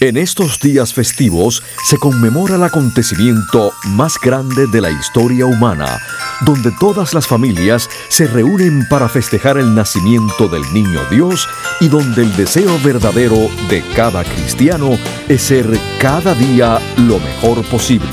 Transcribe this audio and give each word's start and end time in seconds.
En 0.00 0.18
estos 0.18 0.60
días 0.60 0.92
festivos 0.92 1.62
se 1.88 1.96
conmemora 1.96 2.56
el 2.56 2.64
acontecimiento 2.64 3.72
más 3.86 4.18
grande 4.22 4.66
de 4.66 4.82
la 4.82 4.90
historia 4.90 5.46
humana, 5.46 5.98
donde 6.42 6.70
todas 6.78 7.14
las 7.14 7.26
familias 7.26 7.88
se 8.08 8.26
reúnen 8.26 8.86
para 8.90 9.08
festejar 9.08 9.56
el 9.56 9.74
nacimiento 9.74 10.48
del 10.48 10.70
niño 10.74 11.00
Dios 11.10 11.48
y 11.80 11.88
donde 11.88 12.24
el 12.24 12.36
deseo 12.36 12.78
verdadero 12.84 13.48
de 13.70 13.82
cada 13.94 14.22
cristiano 14.22 14.98
es 15.28 15.40
ser 15.40 15.66
cada 15.98 16.34
día 16.34 16.78
lo 16.98 17.18
mejor 17.18 17.64
posible. 17.64 18.06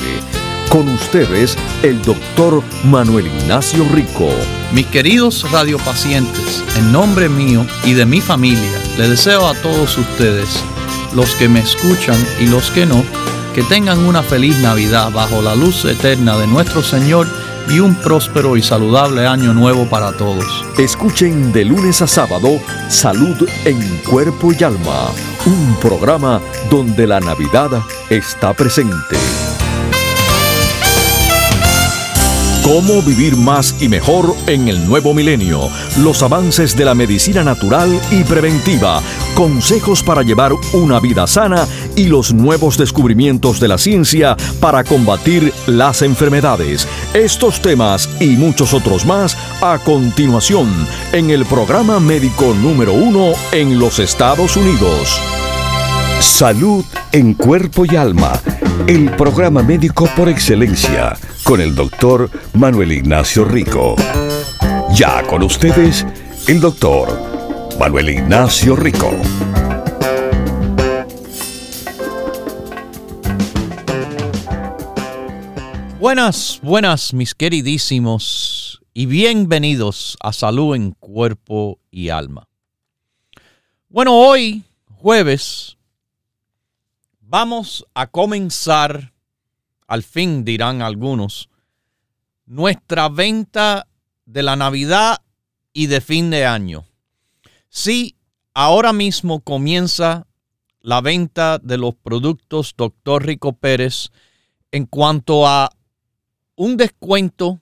Con 0.70 0.88
ustedes, 0.88 1.58
el 1.84 2.02
doctor 2.02 2.64
Manuel 2.86 3.28
Ignacio 3.28 3.86
Rico. 3.94 4.30
Mis 4.72 4.88
queridos 4.88 5.52
radiopacientes, 5.52 6.64
en 6.78 6.94
nombre 6.94 7.28
mío 7.28 7.68
y 7.84 7.92
de 7.92 8.06
mi 8.06 8.22
familia, 8.22 8.72
le 8.98 9.10
deseo 9.10 9.46
a 9.46 9.54
todos 9.56 9.98
ustedes 9.98 10.64
los 11.16 11.36
que 11.36 11.50
me 11.50 11.60
escuchan 11.60 12.18
y 12.40 12.48
los 12.48 12.72
que 12.72 12.86
no, 12.86 13.04
que 13.54 13.64
tengan 13.64 14.00
una 14.00 14.24
feliz 14.24 14.58
Navidad 14.60 15.12
bajo 15.12 15.42
la 15.42 15.56
luz 15.56 15.86
eterna 15.86 16.38
de 16.38 16.48
nuestro 16.48 16.82
Señor 16.82 17.28
y 17.70 17.80
un 17.80 17.96
próspero 17.96 18.58
y 18.58 18.62
saludable 18.62 19.26
año 19.26 19.54
nuevo 19.54 19.86
para 19.90 20.12
todos. 20.14 20.66
Escuchen 20.78 21.52
de 21.52 21.66
lunes 21.66 22.02
a 22.02 22.08
sábado 22.08 22.60
Salud 22.90 23.48
en 23.66 23.80
Cuerpo 24.10 24.52
y 24.52 24.64
Alma, 24.64 25.12
un 25.46 25.76
programa 25.80 26.42
donde 26.70 27.08
la 27.08 27.20
Navidad 27.20 27.70
está 28.10 28.54
presente. 28.54 29.18
Cómo 32.64 33.02
vivir 33.02 33.36
más 33.36 33.76
y 33.82 33.90
mejor 33.90 34.34
en 34.48 34.70
el 34.70 34.88
nuevo 34.88 35.14
milenio. 35.14 35.70
Los 35.98 36.24
avances 36.24 36.78
de 36.78 36.86
la 36.86 36.96
medicina 36.96 37.44
natural 37.44 38.00
y 38.10 38.24
preventiva. 38.24 39.02
Consejos 39.36 40.04
para 40.04 40.22
llevar 40.22 40.54
una 40.74 41.00
vida 41.00 41.26
sana 41.26 41.68
y 41.96 42.06
los 42.06 42.34
nuevos 42.34 42.78
descubrimientos 42.78 43.60
de 43.60 43.68
la 43.68 43.80
ciencia 43.80 44.38
para 44.60 44.84
combatir 44.84 45.52
las 45.66 46.04
enfermedades. 46.04 46.88
Estos 47.16 47.60
temas 47.60 48.08
y 48.20 48.38
muchos 48.38 48.76
otros 48.76 49.08
más 49.08 49.36
a 49.62 49.80
continuación 49.80 50.70
en 51.14 51.32
el 51.32 51.46
programa 51.46 52.00
médico 52.00 52.54
número 52.54 52.94
uno 52.94 53.32
en 53.52 53.80
los 53.80 53.98
Estados 53.98 54.56
Unidos. 54.56 55.20
Salud 56.20 56.86
en 57.12 57.34
cuerpo 57.34 57.86
y 57.86 57.96
alma. 57.96 58.34
El 58.86 59.10
programa 59.16 59.64
médico 59.64 60.08
por 60.16 60.30
excelencia 60.30 61.18
con 61.44 61.60
el 61.60 61.74
doctor 61.74 62.30
Manuel 62.54 62.92
Ignacio 62.92 63.46
Rico. 63.46 63.96
Ya 64.94 65.24
con 65.24 65.42
ustedes, 65.42 66.06
el 66.48 66.60
doctor 66.60 67.33
Manuel 67.80 68.10
Ignacio 68.10 68.76
Rico. 68.76 69.12
Buenas, 76.00 76.60
buenas, 76.62 77.14
mis 77.14 77.34
queridísimos, 77.34 78.82
y 78.94 79.06
bienvenidos 79.08 80.18
a 80.22 80.34
Salud 80.34 80.76
en 80.76 80.92
Cuerpo 80.92 81.80
y 81.90 82.10
Alma. 82.10 82.48
Bueno, 83.90 84.14
hoy, 84.18 84.64
jueves, 84.90 85.78
vamos 87.22 87.86
a 87.94 88.08
comenzar 88.08 89.14
al 89.88 90.04
fin 90.04 90.44
dirán 90.44 90.82
algunos, 90.82 91.50
nuestra 92.46 93.10
venta 93.10 93.88
de 94.26 94.44
la 94.44 94.56
Navidad 94.56 95.22
y 95.74 95.88
de 95.88 96.02
fin 96.02 96.30
de 96.30 96.46
año. 96.46 96.86
Sí, 97.76 98.18
ahora 98.54 98.94
mismo 98.94 99.40
comienza 99.40 100.28
la 100.82 101.02
venta 101.02 101.58
de 101.58 101.80
los 101.80 101.96
productos 101.96 102.76
Dr. 102.78 103.26
Rico 103.26 103.54
Pérez 103.54 104.12
en 104.72 104.86
cuanto 104.86 105.48
a 105.48 105.72
un 106.56 106.78
descuento 106.78 107.62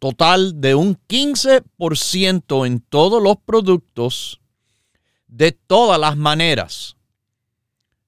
total 0.00 0.60
de 0.60 0.74
un 0.74 0.98
15% 1.06 2.66
en 2.66 2.80
todos 2.80 3.22
los 3.22 3.36
productos 3.36 4.40
de 5.28 5.52
todas 5.52 6.00
las 6.00 6.16
maneras. 6.16 6.96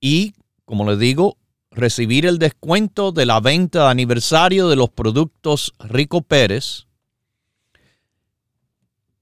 y, 0.01 0.35
como 0.65 0.89
le 0.89 0.97
digo, 0.97 1.37
recibir 1.71 2.27
el 2.27 2.39
descuento 2.39 3.11
de 3.13 3.27
la 3.27 3.41
venta 3.41 3.85
de 3.85 3.91
aniversario 3.91 4.69
de 4.69 4.77
los 4.77 4.91
productos 4.91 5.75
Rico 5.81 6.23
Pérez. 6.23 6.87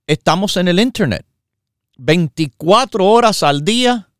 Estamos 0.06 0.58
en 0.58 0.68
el 0.68 0.78
Internet. 0.80 1.24
24 1.96 3.06
horas 3.06 3.42
al 3.42 3.64
día 3.64 4.10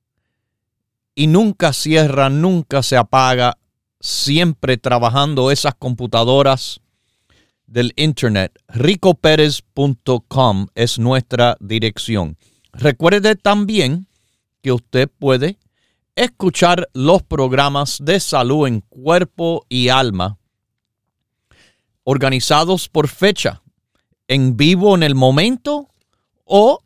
y 1.15 1.27
nunca 1.27 1.73
cierra, 1.73 2.29
nunca 2.29 2.83
se 2.83 2.97
apaga, 2.97 3.59
siempre 4.01 4.77
trabajando 4.77 5.51
esas 5.51 5.75
computadoras 5.75 6.81
del 7.67 7.93
Internet. 7.97 8.53
ricoperez.com 8.69 10.67
es 10.75 10.99
nuestra 10.99 11.57
dirección. 11.61 12.37
Recuerde 12.73 13.37
también 13.37 14.07
que 14.63 14.73
usted 14.73 15.09
puede 15.09 15.59
escuchar 16.17 16.89
los 16.93 17.23
programas 17.23 17.99
de 18.03 18.21
salud 18.21 18.67
en 18.67 18.81
cuerpo 18.81 19.65
y 19.69 19.89
alma 19.89 20.39
organizados 22.05 22.89
por 22.89 23.09
fecha 23.09 23.63
en 24.29 24.57
vivo 24.57 24.95
en 24.95 25.03
el 25.03 25.15
momento 25.15 25.89
o 26.45 26.81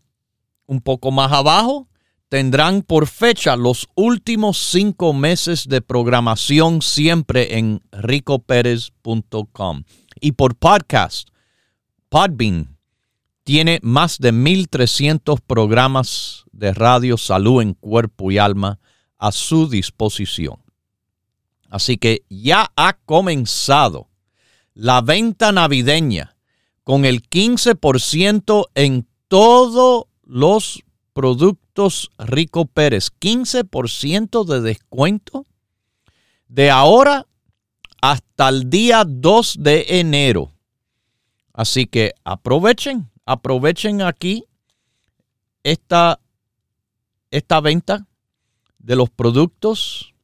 un 0.67 0.81
poco 0.81 1.11
más 1.11 1.33
abajo 1.33 1.89
tendrán 2.29 2.83
por 2.83 3.07
fecha 3.07 3.57
los 3.57 3.89
últimos 3.95 4.59
cinco 4.59 5.13
meses 5.13 5.67
de 5.69 5.81
programación 5.81 6.83
siempre 6.83 7.59
en 7.59 7.81
ricoperez.com. 7.93 9.85
Y 10.21 10.33
por 10.33 10.57
podcast, 10.57 11.29
Podbean 12.09 12.77
tiene 13.45 13.79
más 13.83 14.19
de 14.19 14.33
1.300 14.33 15.41
programas 15.47 16.45
de 16.53 16.75
radio 16.75 17.17
salud 17.17 17.63
en 17.63 17.75
cuerpo 17.75 18.31
y 18.31 18.39
alma 18.39 18.79
a 19.17 19.33
su 19.33 19.69
disposición. 19.69 20.57
Así 21.71 21.97
que 21.97 22.25
ya 22.29 22.71
ha 22.77 22.95
comenzado 23.05 24.09
la 24.75 25.01
venta 25.01 25.51
navideña 25.53 26.37
con 26.85 27.05
el 27.05 27.23
15% 27.23 28.67
en 28.75 29.07
todos 29.29 30.05
los 30.25 30.83
productos 31.13 31.68
Rico 32.19 32.67
Pérez. 32.67 33.11
15% 33.21 34.45
de 34.45 34.61
descuento 34.61 35.47
de 36.49 36.71
ahora 36.71 37.27
hasta 38.03 38.49
el 38.49 38.69
día 38.69 39.05
2 39.07 39.57
de 39.61 40.01
enero. 40.01 40.53
Así 41.53 41.87
que 41.87 42.15
aprovechen, 42.25 43.11
aprovechen 43.25 44.03
aquí 44.03 44.45
esta, 45.63 46.21
esta 47.31 47.61
venta 47.61 48.07
de 48.79 48.97
los 48.97 49.11
productos, 49.11 50.15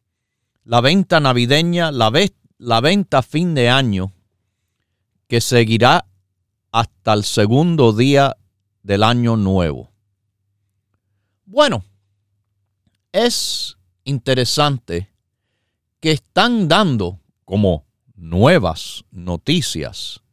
la 0.64 0.80
venta 0.80 1.20
navideña, 1.20 1.92
la, 1.92 2.12
la 2.58 2.80
venta 2.80 3.22
fin 3.22 3.54
de 3.54 3.68
año, 3.68 4.12
que 5.28 5.40
seguirá 5.40 6.06
hasta 6.72 7.12
el 7.12 7.24
segundo 7.24 7.92
día 7.92 8.36
del 8.82 9.02
año 9.02 9.36
nuevo. 9.36 9.93
Bueno, 11.46 11.84
es 13.12 13.76
interesante 14.04 15.10
que 16.00 16.12
están 16.12 16.68
dando 16.68 17.20
como 17.44 17.84
nuevas 18.14 19.04
noticias 19.10 20.24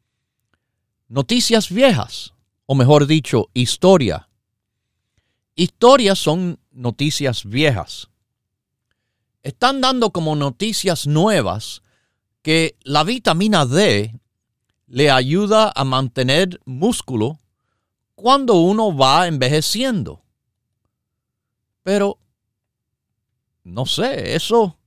noticias 1.11 1.69
viejas, 1.69 2.33
o 2.65 2.73
mejor 2.73 3.05
dicho, 3.05 3.49
historia. 3.53 4.29
Historias 5.55 6.17
son 6.17 6.57
noticias 6.71 7.43
viejas. 7.43 8.07
Están 9.43 9.81
dando 9.81 10.11
como 10.11 10.37
noticias 10.37 11.07
nuevas 11.07 11.81
que 12.41 12.77
la 12.83 13.03
vitamina 13.03 13.65
D 13.65 14.17
le 14.87 15.11
ayuda 15.11 15.73
a 15.75 15.83
mantener 15.83 16.61
músculo 16.63 17.41
cuando 18.15 18.53
uno 18.61 18.95
va 18.95 19.27
envejeciendo. 19.27 20.23
Pero, 21.83 22.19
no 23.63 23.85
sé, 23.85 24.35
eso, 24.35 24.77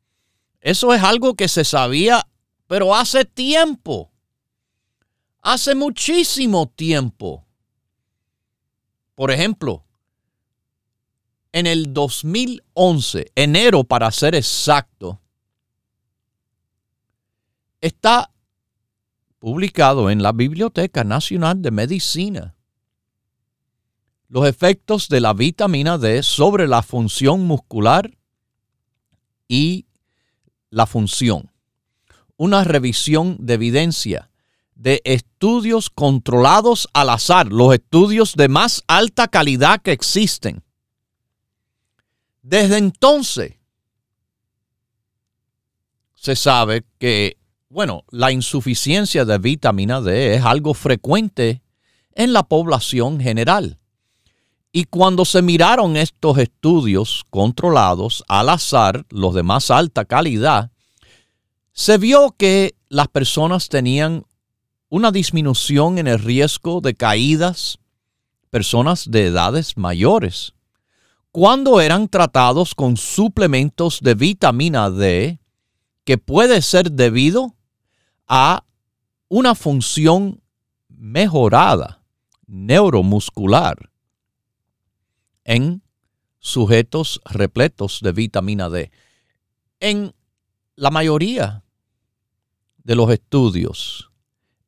eso 0.61 0.95
es 0.95 1.03
algo 1.03 1.35
que 1.35 1.49
se 1.49 1.65
sabía, 1.65 2.27
pero 2.67 2.95
hace 2.95 3.25
tiempo. 3.25 4.11
Hace 5.43 5.75
muchísimo 5.75 6.69
tiempo. 6.69 7.45
Por 9.15 9.31
ejemplo, 9.31 9.85
en 11.53 11.67
el 11.67 11.93
2011, 11.93 13.33
enero 13.35 13.85
para 13.85 14.11
ser 14.11 14.35
exacto, 14.35 15.21
está 17.81 18.31
publicado 19.39 20.11
en 20.11 20.23
la 20.23 20.33
Biblioteca 20.33 21.05
Nacional 21.05 21.61
de 21.61 21.71
Medicina 21.71 22.54
los 24.35 24.49
efectos 24.49 25.09
de 25.09 25.21
la 25.21 25.33
vitamina 25.33 25.97
D 25.97 26.25
sobre 26.25 26.67
la 26.67 26.83
función 26.83 27.47
muscular 27.47 28.19
y 29.47 29.87
la 30.71 30.87
función. 30.87 31.53
Una 32.37 32.65
revisión 32.65 33.37
de 33.39 33.55
evidencia 33.55 34.33
de 34.75 35.01
estudios 35.05 35.89
controlados 35.89 36.89
al 36.95 37.11
azar, 37.11 37.47
los 37.47 37.75
estudios 37.75 38.35
de 38.35 38.49
más 38.49 38.83
alta 38.89 39.29
calidad 39.29 39.81
que 39.81 39.93
existen. 39.93 40.65
Desde 42.43 42.79
entonces 42.79 43.55
se 46.17 46.35
sabe 46.35 46.85
que, 46.99 47.37
bueno, 47.69 48.03
la 48.11 48.33
insuficiencia 48.33 49.25
de 49.25 49.39
vitamina 49.39 50.01
D 50.01 50.35
es 50.35 50.43
algo 50.43 50.75
frecuente 50.75 51.63
en 52.17 52.33
la 52.33 52.43
población 52.43 53.21
general. 53.21 53.79
Y 54.77 54.87
cuando 54.87 55.25
se 55.25 55.41
miraron 55.41 55.97
estos 55.97 56.37
estudios 56.37 57.25
controlados 57.31 58.25
al 58.27 58.49
azar, 58.49 59.07
los 59.09 59.33
de 59.33 59.45
más 59.45 59.71
alta 59.71 60.05
calidad, 60.05 60.73
se 61.73 61.97
vio 61.97 62.35
que 62.37 62.75
las 62.89 63.07
personas 63.07 63.69
tenían 63.69 64.25
una 64.89 65.13
disminución 65.13 65.99
en 65.99 66.09
el 66.09 66.19
riesgo 66.19 66.81
de 66.81 66.97
caídas, 66.97 67.79
personas 68.51 69.09
de 69.09 69.27
edades 69.27 69.77
mayores, 69.77 70.55
cuando 71.31 71.81
eran 71.81 72.09
tratados 72.09 72.75
con 72.75 72.97
suplementos 72.97 74.01
de 74.01 74.17
vitamina 74.17 74.91
D, 74.91 75.39
que 76.03 76.19
puede 76.19 76.61
ser 76.63 76.91
debido 76.91 77.55
a 78.27 78.65
una 79.29 79.55
función 79.55 80.43
mejorada 80.89 82.03
neuromuscular 82.49 83.94
en 85.45 85.83
sujetos 86.39 87.21
repletos 87.25 88.01
de 88.03 88.13
vitamina 88.13 88.69
D. 88.69 88.91
En 89.81 90.15
la 90.77 90.91
mayoría 90.91 91.65
de 92.83 92.97
los 92.97 93.11
estudios, 93.11 94.11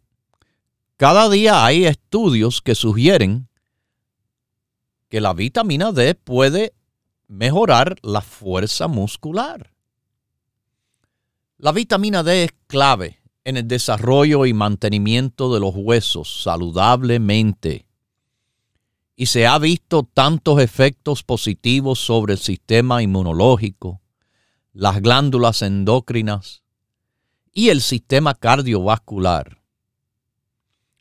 cada 0.97 1.29
día 1.29 1.63
hay 1.63 1.85
estudios 1.85 2.63
que 2.63 2.73
sugieren 2.73 3.47
que 5.09 5.21
la 5.21 5.33
vitamina 5.33 5.91
D 5.91 6.15
puede 6.15 6.73
mejorar 7.29 7.95
la 8.01 8.21
fuerza 8.21 8.87
muscular. 8.87 9.71
La 11.57 11.71
vitamina 11.71 12.23
D 12.23 12.45
es 12.45 12.51
clave 12.67 13.21
en 13.43 13.55
el 13.55 13.67
desarrollo 13.67 14.45
y 14.45 14.53
mantenimiento 14.53 15.53
de 15.53 15.59
los 15.59 15.73
huesos 15.75 16.41
saludablemente. 16.43 17.85
Y 19.15 19.27
se 19.27 19.45
ha 19.45 19.59
visto 19.59 20.03
tantos 20.03 20.59
efectos 20.59 21.23
positivos 21.23 21.99
sobre 21.99 22.33
el 22.33 22.39
sistema 22.39 23.03
inmunológico, 23.03 24.01
las 24.73 25.01
glándulas 25.01 25.61
endócrinas 25.61 26.63
y 27.53 27.69
el 27.69 27.81
sistema 27.81 28.33
cardiovascular. 28.33 29.61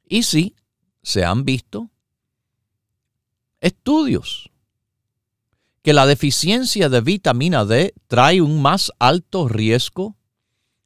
Y 0.04 0.24
sí, 0.24 0.56
se 1.02 1.24
han 1.24 1.44
visto 1.44 1.90
estudios 3.60 4.50
que 5.88 5.94
la 5.94 6.04
deficiencia 6.04 6.90
de 6.90 7.00
vitamina 7.00 7.64
D 7.64 7.94
trae 8.08 8.42
un 8.42 8.60
más 8.60 8.92
alto 8.98 9.48
riesgo 9.48 10.18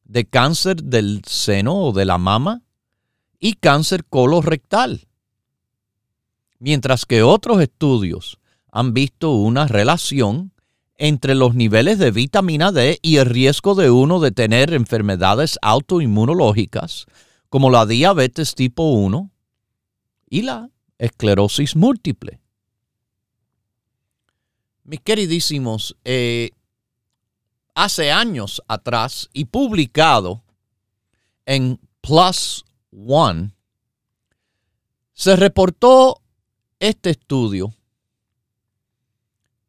de 0.04 0.26
cáncer 0.26 0.80
del 0.84 1.22
seno 1.26 1.74
o 1.74 1.92
de 1.92 2.04
la 2.04 2.18
mama 2.18 2.62
y 3.40 3.54
cáncer 3.54 4.04
colorectal. 4.04 5.08
Mientras 6.60 7.04
que 7.04 7.24
otros 7.24 7.60
estudios 7.60 8.38
han 8.70 8.94
visto 8.94 9.32
una 9.32 9.66
relación 9.66 10.52
entre 10.94 11.34
los 11.34 11.56
niveles 11.56 11.98
de 11.98 12.12
vitamina 12.12 12.70
D 12.70 13.00
y 13.02 13.16
el 13.16 13.26
riesgo 13.26 13.74
de 13.74 13.90
uno 13.90 14.20
de 14.20 14.30
tener 14.30 14.72
enfermedades 14.72 15.58
autoinmunológicas 15.62 17.06
como 17.48 17.70
la 17.70 17.86
diabetes 17.86 18.54
tipo 18.54 18.92
1 18.92 19.32
y 20.30 20.42
la 20.42 20.70
esclerosis 20.98 21.74
múltiple. 21.74 22.41
Mis 24.84 25.00
queridísimos, 25.00 25.96
eh, 26.04 26.50
hace 27.74 28.10
años 28.10 28.62
atrás 28.66 29.30
y 29.32 29.44
publicado 29.44 30.42
en 31.46 31.80
Plus 32.00 32.64
One, 32.90 33.52
se 35.12 35.36
reportó 35.36 36.20
este 36.80 37.10
estudio 37.10 37.74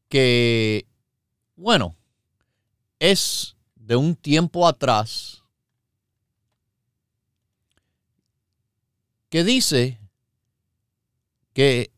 que 0.10 0.86
bueno, 1.64 1.96
es 3.00 3.56
de 3.76 3.96
un 3.96 4.18
tiempo 4.18 4.68
atrás 4.68 5.44
que 9.30 9.46
dice 9.46 9.98
que 11.54 11.93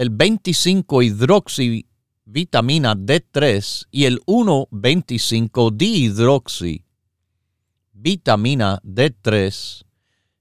el 0.00 0.08
25 0.08 1.02
hidroxi 1.02 1.86
vitamina 2.24 2.94
D3 2.94 3.86
y 3.90 4.06
el 4.06 4.22
1,25 4.22 5.76
dihidroxi 5.76 6.86
vitamina 7.92 8.80
D3 8.82 9.84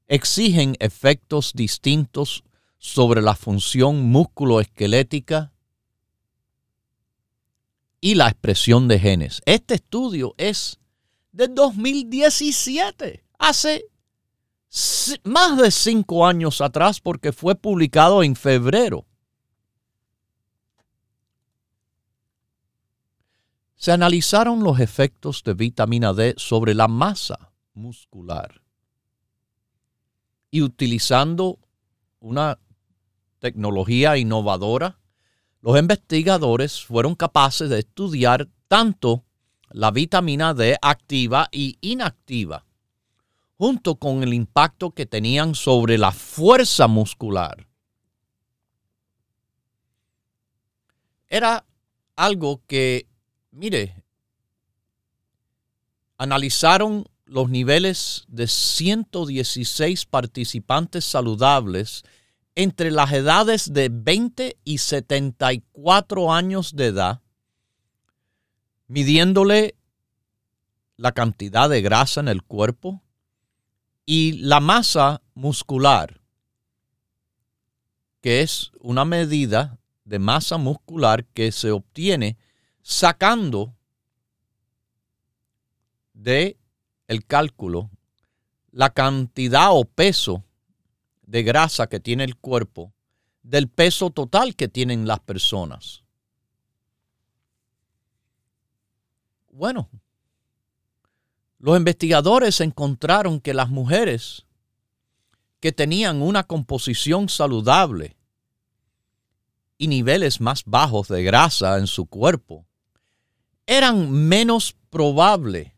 exigen 0.08 0.78
efectos 0.80 1.52
distintos 1.54 2.46
sobre 2.78 3.22
la 3.22 3.36
función 3.36 4.06
musculoesquelética 4.10 5.52
y 8.00 8.16
la 8.16 8.30
expresión 8.30 8.88
de 8.88 8.98
genes. 8.98 9.42
Este 9.46 9.74
estudio 9.74 10.36
es 10.38 10.80
de 11.34 11.50
2017, 11.50 13.26
hace 13.38 13.84
más 15.26 15.58
de 15.58 15.70
cinco 15.70 16.26
años 16.26 16.62
atrás, 16.62 17.02
porque 17.02 17.34
fue 17.34 17.56
publicado 17.56 18.24
en 18.24 18.38
febrero. 18.38 19.06
Se 23.80 23.94
analizaron 23.94 24.62
los 24.62 24.82
efectos 24.82 25.42
de 25.46 25.54
vitamina 25.54 26.14
D 26.14 26.34
sobre 26.36 26.74
la 26.76 26.90
masa 26.90 27.54
muscular 27.74 28.62
y 30.52 30.62
utilizando 30.62 31.60
una 32.20 32.60
tecnología 33.40 34.18
innovadora, 34.18 35.00
los 35.62 35.80
investigadores 35.80 36.84
fueron 36.84 37.16
capaces 37.16 37.70
de 37.70 37.80
estudiar 37.80 38.50
tanto 38.68 39.24
la 39.70 39.92
vitamina 39.92 40.54
D 40.54 40.78
activa 40.82 41.48
y 41.50 41.78
inactiva, 41.80 42.66
junto 43.58 43.96
con 43.96 44.24
el 44.24 44.34
impacto 44.34 44.92
que 44.92 45.06
tenían 45.06 45.56
sobre 45.56 45.98
la 45.98 46.12
fuerza 46.12 46.88
muscular. 46.88 47.66
Era 51.30 51.66
algo 52.18 52.62
que, 52.68 53.09
mire, 53.52 54.04
analizaron 56.18 57.06
los 57.26 57.50
niveles 57.50 58.26
de 58.28 58.48
116 58.48 60.06
participantes 60.06 61.06
saludables 61.06 62.04
entre 62.56 62.92
las 62.92 63.12
edades 63.14 63.72
de 63.72 63.90
20 63.90 64.58
y 64.64 64.80
74 64.80 66.34
años 66.34 66.76
de 66.76 66.88
edad, 66.88 67.22
midiéndole 68.88 69.76
la 70.98 71.14
cantidad 71.14 71.70
de 71.70 71.82
grasa 71.82 72.20
en 72.20 72.28
el 72.28 72.44
cuerpo 72.44 73.02
y 74.06 74.34
la 74.34 74.60
masa 74.60 75.22
muscular, 75.36 76.20
que 78.22 78.42
es 78.42 78.72
una 78.82 79.06
medida 79.06 79.80
de 80.04 80.20
masa 80.20 80.58
muscular 80.58 81.26
que 81.26 81.52
se 81.52 81.72
obtiene 81.72 82.38
sacando 82.90 83.76
de 86.14 86.58
el 87.08 87.24
cálculo 87.24 87.92
la 88.72 88.90
cantidad 88.90 89.70
o 89.72 89.86
peso 89.86 90.44
de 91.22 91.44
grasa 91.44 91.86
que 91.86 92.00
tiene 92.00 92.24
el 92.24 92.36
cuerpo 92.36 92.92
del 93.44 93.70
peso 93.70 94.10
total 94.10 94.56
que 94.56 94.68
tienen 94.68 95.06
las 95.06 95.20
personas. 95.20 96.04
Bueno, 99.52 99.88
los 101.60 101.78
investigadores 101.78 102.60
encontraron 102.60 103.40
que 103.40 103.54
las 103.54 103.70
mujeres 103.70 104.48
que 105.60 105.72
tenían 105.72 106.24
una 106.24 106.44
composición 106.44 107.30
saludable 107.30 108.18
y 109.78 109.88
niveles 109.88 110.42
más 110.42 110.64
bajos 110.66 111.08
de 111.08 111.22
grasa 111.22 111.78
en 111.78 111.86
su 111.86 112.08
cuerpo 112.08 112.66
eran 113.70 114.12
menos 114.12 114.76
probables 114.90 115.72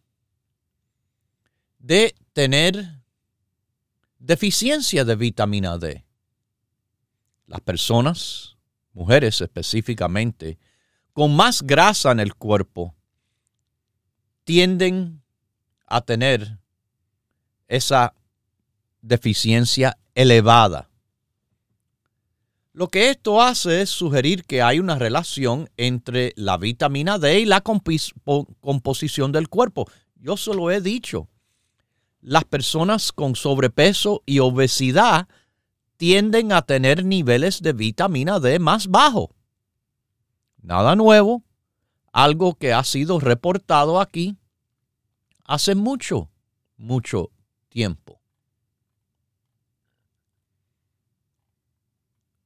de 1.77 2.15
tener 2.31 3.01
deficiencia 4.17 5.03
de 5.03 5.17
vitamina 5.17 5.77
D. 5.77 6.05
Las 7.47 7.59
personas, 7.59 8.55
mujeres 8.93 9.41
específicamente, 9.41 10.57
con 11.11 11.35
más 11.35 11.63
grasa 11.63 12.13
en 12.13 12.21
el 12.21 12.33
cuerpo, 12.33 12.95
tienden 14.45 15.21
a 15.85 15.99
tener 15.99 16.59
esa 17.67 18.13
deficiencia 19.01 19.97
elevada. 20.15 20.90
Lo 22.73 22.87
que 22.87 23.09
esto 23.09 23.41
hace 23.41 23.81
es 23.81 23.89
sugerir 23.89 24.45
que 24.45 24.61
hay 24.61 24.79
una 24.79 24.97
relación 24.97 25.69
entre 25.75 26.31
la 26.37 26.57
vitamina 26.57 27.19
D 27.19 27.41
y 27.41 27.45
la 27.45 27.61
composición 27.61 29.31
del 29.33 29.49
cuerpo. 29.49 29.89
Yo 30.15 30.37
se 30.37 30.53
lo 30.53 30.71
he 30.71 30.79
dicho 30.79 31.27
las 32.21 32.45
personas 32.45 33.11
con 33.11 33.35
sobrepeso 33.35 34.21
y 34.25 34.39
obesidad 34.39 35.27
tienden 35.97 36.53
a 36.53 36.61
tener 36.61 37.03
niveles 37.03 37.61
de 37.61 37.73
vitamina 37.73 38.39
D 38.39 38.59
más 38.59 38.87
bajos. 38.87 39.29
Nada 40.61 40.95
nuevo, 40.95 41.43
algo 42.13 42.55
que 42.55 42.73
ha 42.73 42.83
sido 42.83 43.19
reportado 43.19 43.99
aquí 43.99 44.37
hace 45.43 45.75
mucho, 45.75 46.29
mucho 46.77 47.31
tiempo. 47.69 48.20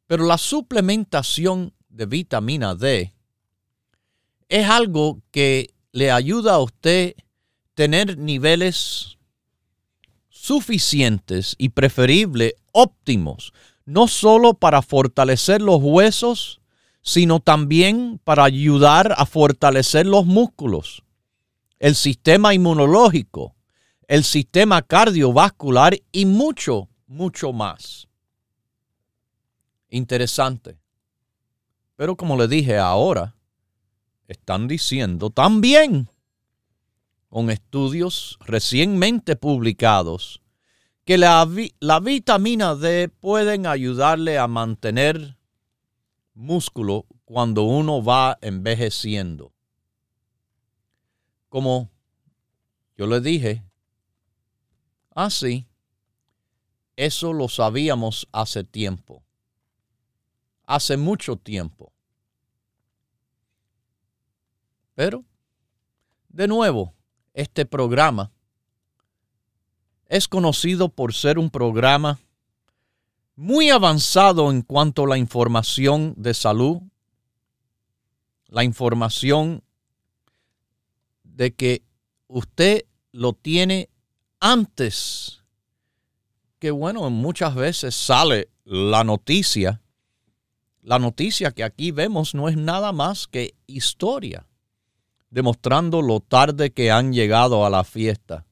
Pero 0.08 0.26
la 0.26 0.38
suplementación 0.38 1.74
de 1.90 2.06
vitamina 2.06 2.76
D 2.76 3.14
es 4.50 4.70
algo 4.70 5.22
que 5.32 5.74
le 5.92 6.12
ayuda 6.12 6.56
a 6.56 6.60
usted 6.60 7.16
tener 7.74 8.18
niveles 8.18 9.18
suficientes 10.30 11.56
y 11.58 11.70
preferible 11.70 12.56
óptimos, 12.72 13.54
no 13.86 14.08
solo 14.08 14.54
para 14.54 14.82
fortalecer 14.82 15.62
los 15.62 15.80
huesos, 15.82 16.62
sino 17.02 17.40
también 17.40 18.20
para 18.24 18.44
ayudar 18.44 19.14
a 19.18 19.26
fortalecer 19.26 20.06
los 20.06 20.26
músculos, 20.26 21.04
el 21.80 21.96
sistema 21.96 22.54
inmunológico, 22.54 23.56
el 24.08 24.24
sistema 24.24 24.82
cardiovascular 24.82 25.98
y 26.12 26.26
mucho, 26.26 26.90
mucho 27.08 27.54
más. 27.54 28.08
Interesante. 29.96 30.78
Pero 31.96 32.18
como 32.18 32.36
le 32.36 32.50
dije 32.50 32.78
ahora, 32.78 33.34
están 34.28 34.68
diciendo 34.68 35.30
también 35.30 36.10
con 37.30 37.50
estudios 37.50 38.38
recientemente 38.42 39.38
publicados 39.38 40.42
que 41.06 41.18
la, 41.18 41.48
la, 41.80 42.02
vitamina 42.02 42.76
D 42.76 43.08
pueden 43.08 43.68
ayudarle 43.68 44.38
a 44.38 44.50
mantener 44.50 45.38
músculo 46.34 47.06
cuando 47.24 47.64
uno 47.64 48.04
va 48.04 48.38
envejeciendo. 48.42 49.54
Como 51.48 51.90
yo 52.98 53.08
le 53.08 53.22
dije, 53.22 53.64
así, 55.12 55.66
ah, 55.66 55.72
eso 56.98 57.32
lo 57.32 57.48
sabíamos 57.48 58.28
hace 58.34 58.66
tiempo, 58.66 59.25
hace 60.68 60.98
mucho 60.98 61.36
tiempo. 61.38 61.92
Pero, 64.94 65.24
de 66.30 66.48
nuevo, 66.48 66.94
este 67.34 67.66
programa 67.66 68.32
es 70.08 70.28
conocido 70.28 70.90
por 70.90 71.14
ser 71.14 71.40
un 71.40 71.50
programa 71.50 72.20
muy 73.36 73.70
avanzado 73.70 74.50
en 74.52 74.62
cuanto 74.62 75.04
a 75.04 75.08
la 75.08 75.18
información 75.18 76.14
de 76.18 76.34
salud, 76.34 76.82
la 78.48 78.64
información 78.64 79.64
de 81.24 81.54
que 81.54 81.84
usted 82.28 82.86
lo 83.12 83.34
tiene 83.34 83.90
antes 84.40 85.46
que 86.60 86.72
bueno, 86.72 87.10
muchas 87.10 87.54
veces 87.54 87.94
sale 87.94 88.50
la 88.64 89.04
noticia. 89.04 89.82
La 90.86 91.00
noticia 91.00 91.50
que 91.50 91.64
aquí 91.64 91.90
vemos 91.90 92.36
no 92.36 92.48
es 92.48 92.58
nada 92.58 92.92
más 92.92 93.26
que 93.26 93.56
historia 93.66 94.46
demostrando 95.32 96.04
lo 96.04 96.20
tarde 96.20 96.74
que 96.74 96.92
han 96.92 97.12
llegado 97.12 97.66
a 97.66 97.72
la 97.72 97.84
fiesta. 97.84 98.46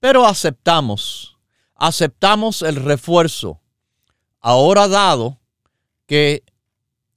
Pero 0.00 0.24
aceptamos, 0.24 1.36
aceptamos 1.74 2.62
el 2.62 2.76
refuerzo, 2.76 3.60
ahora 4.40 4.88
dado 4.88 5.38
que 6.06 6.42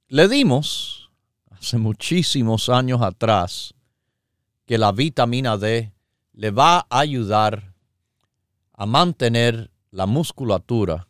le 0.08 0.28
dimos 0.28 1.10
hace 1.50 1.78
muchísimos 1.78 2.68
años 2.68 3.00
atrás 3.00 3.72
que 4.66 4.76
la 4.76 4.92
vitamina 4.92 5.56
D 5.56 5.94
le 6.34 6.50
va 6.50 6.86
a 6.90 6.98
ayudar 6.98 7.72
a 8.74 8.84
mantener 8.84 9.70
la 9.90 10.04
musculatura 10.04 11.08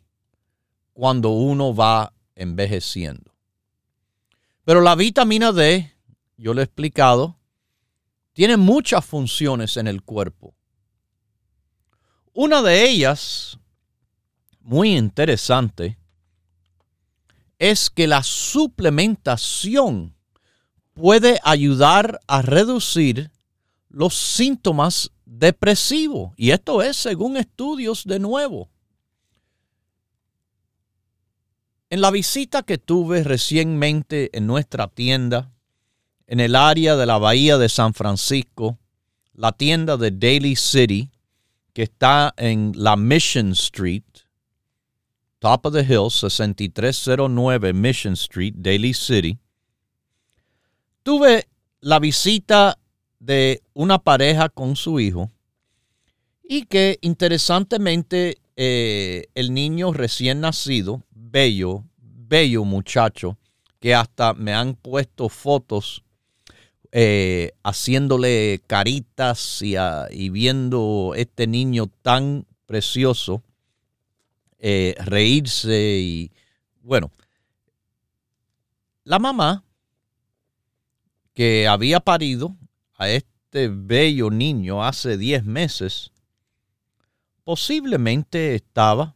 cuando 0.93 1.31
uno 1.31 1.75
va 1.75 2.13
envejeciendo. 2.39 3.35
Pero 4.65 4.81
la 4.81 4.95
vitamina 4.95 5.51
D 5.51 5.93
yo 6.39 6.53
le 6.53 6.61
he 6.61 6.63
explicado, 6.63 7.37
tiene 8.33 8.55
muchas 8.57 9.05
funciones 9.05 9.77
en 9.77 9.87
el 9.87 10.01
cuerpo. 10.01 10.55
Una 12.33 12.61
de 12.61 12.89
ellas, 12.89 13.59
muy 14.61 14.95
interesante, 14.95 15.97
es 17.57 17.89
que 17.89 18.07
la 18.07 18.23
suplementación 18.23 20.15
puede 20.93 21.39
ayudar 21.43 22.21
a 22.27 22.41
reducir 22.41 23.31
los 23.89 24.15
síntomas 24.15 25.11
depresivos. 25.25 26.31
Y 26.37 26.51
esto 26.51 26.81
es 26.81 26.95
según 26.95 27.35
estudios 27.35 28.05
de 28.05 28.19
nuevo. 28.19 28.69
En 31.91 32.01
la 32.01 32.11
visita 32.11 32.61
que 32.61 32.77
tuve 32.77 33.23
recientemente 33.23 34.29
en 34.37 34.45
nuestra 34.45 34.87
tienda, 34.87 35.51
en 36.27 36.39
el 36.39 36.55
área 36.55 36.95
de 36.95 37.07
la 37.07 37.17
bahía 37.17 37.57
de 37.57 37.67
San 37.67 37.95
Francisco, 37.95 38.77
la 39.33 39.53
tienda 39.53 39.97
de 39.97 40.11
Daily 40.11 40.55
City, 40.55 41.09
que 41.73 41.83
está 41.83 42.35
en 42.37 42.73
la 42.75 42.95
Mission 42.95 43.53
Street, 43.53 44.03
top 45.39 45.65
of 45.65 45.73
the 45.73 45.81
hill, 45.81 46.11
6309 46.11 47.73
Mission 47.73 48.13
Street, 48.13 48.53
Daily 48.57 48.93
City, 48.93 49.39
tuve 51.01 51.47
la 51.81 51.97
visita 51.97 52.77
de 53.17 53.63
una 53.73 53.97
pareja 53.97 54.49
con 54.49 54.75
su 54.75 54.99
hijo 54.99 55.31
y 56.43 56.65
que 56.65 56.99
interesantemente 57.01 58.37
eh, 58.61 59.29
el 59.35 59.53
niño 59.53 59.93
recién 59.93 60.41
nacido 60.41 61.01
bello, 61.11 61.85
bello 61.95 62.65
muchacho, 62.65 63.37
que 63.79 63.95
hasta 63.95 64.33
me 64.33 64.53
han 64.53 64.75
puesto 64.75 65.29
fotos 65.29 66.03
eh, 66.91 67.53
haciéndole 67.63 68.61
caritas 68.67 69.61
y, 69.61 70.29
viendo 70.29 71.13
este 71.15 71.47
niño 71.47 71.89
tan 72.01 72.47
precioso 72.65 73.43
eh, 74.57 74.93
reírse 75.05 75.99
y 76.01 76.31
bueno, 76.81 77.11
la 79.05 79.19
mamá 79.19 79.63
que 81.33 81.65
había 81.65 82.01
parido 82.01 82.57
a 82.97 83.07
este 83.07 83.69
bello 83.69 84.29
niño 84.29 84.83
hace 84.83 85.17
10 85.17 85.45
meses, 85.45 86.11
posiblemente 87.49 88.53
estaba 88.53 89.15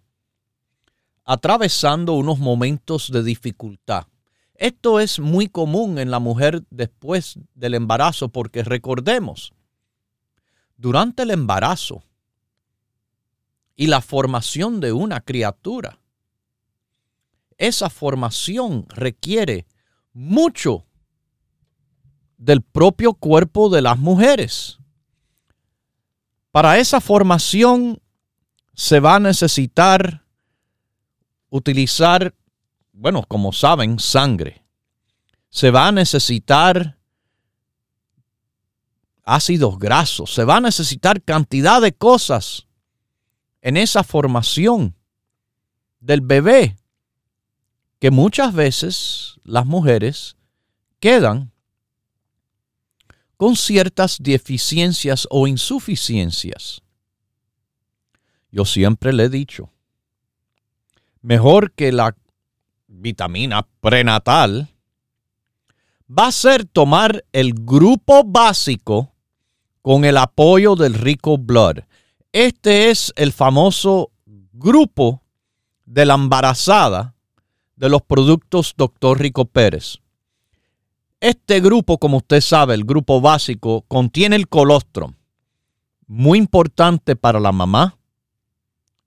atravesando 1.23 2.13
unos 2.13 2.39
momentos 2.39 3.11
de 3.11 3.21
dificultad. 3.21 4.07
Esto 4.55 4.99
es 4.99 5.19
muy 5.19 5.47
común 5.49 5.99
en 5.99 6.09
la 6.09 6.17
mujer 6.17 6.63
después 6.71 7.37
del 7.53 7.75
embarazo 7.75 8.29
porque 8.29 8.63
recordemos, 8.63 9.53
durante 10.77 11.21
el 11.21 11.29
embarazo 11.29 12.01
y 13.75 13.85
la 13.85 14.01
formación 14.01 14.79
de 14.79 14.93
una 14.93 15.21
criatura, 15.21 15.99
esa 17.59 17.87
formación 17.91 18.87
requiere 18.89 19.67
mucho 20.11 20.87
del 22.37 22.63
propio 22.63 23.13
cuerpo 23.13 23.69
de 23.69 23.83
las 23.83 23.99
mujeres. 23.99 24.79
Para 26.49 26.79
esa 26.79 26.99
formación 26.99 27.99
se 28.73 28.99
va 28.99 29.15
a 29.15 29.19
necesitar 29.19 30.25
utilizar, 31.49 32.33
bueno, 32.91 33.23
como 33.27 33.53
saben, 33.53 33.99
sangre. 33.99 34.63
Se 35.49 35.69
va 35.69 35.87
a 35.87 35.91
necesitar 35.91 36.97
ácidos 39.23 39.77
grasos, 39.77 40.33
se 40.33 40.43
va 40.43 40.57
a 40.57 40.61
necesitar 40.61 41.21
cantidad 41.21 41.81
de 41.81 41.93
cosas 41.93 42.67
en 43.61 43.77
esa 43.77 44.03
formación 44.03 44.95
del 45.99 46.21
bebé 46.21 46.75
que 47.99 48.11
muchas 48.11 48.53
veces 48.53 49.39
las 49.43 49.65
mujeres 49.65 50.35
quedan 50.99 51.53
con 53.37 53.55
ciertas 53.55 54.17
deficiencias 54.19 55.27
o 55.29 55.47
insuficiencias. 55.47 56.81
Yo 58.53 58.65
siempre 58.65 59.11
le 59.13 59.23
he 59.23 59.29
dicho, 59.29 59.71
mejor 61.23 61.71
que 61.71 61.91
la 61.91 62.15
vitamina 62.85 63.67
prenatal, 63.81 64.69
va 66.07 66.27
a 66.27 66.31
ser 66.31 66.65
tomar 66.65 67.25
el 67.31 67.55
grupo 67.55 68.23
básico 68.23 69.11
con 69.81 70.05
el 70.05 70.17
apoyo 70.17 70.75
del 70.75 70.93
Rico 70.93 71.39
Blood. 71.39 71.79
Este 72.31 72.91
es 72.91 73.11
el 73.15 73.33
famoso 73.33 74.11
grupo 74.51 75.23
de 75.85 76.05
la 76.05 76.13
embarazada 76.13 77.15
de 77.75 77.89
los 77.89 78.03
productos 78.03 78.75
Dr. 78.77 79.19
Rico 79.19 79.45
Pérez. 79.45 79.97
Este 81.19 81.59
grupo, 81.59 81.97
como 81.97 82.17
usted 82.17 82.39
sabe, 82.39 82.75
el 82.75 82.83
grupo 82.83 83.19
básico, 83.19 83.83
contiene 83.87 84.35
el 84.35 84.47
colostrum, 84.47 85.15
muy 86.05 86.37
importante 86.37 87.15
para 87.15 87.39
la 87.39 87.51
mamá 87.51 87.97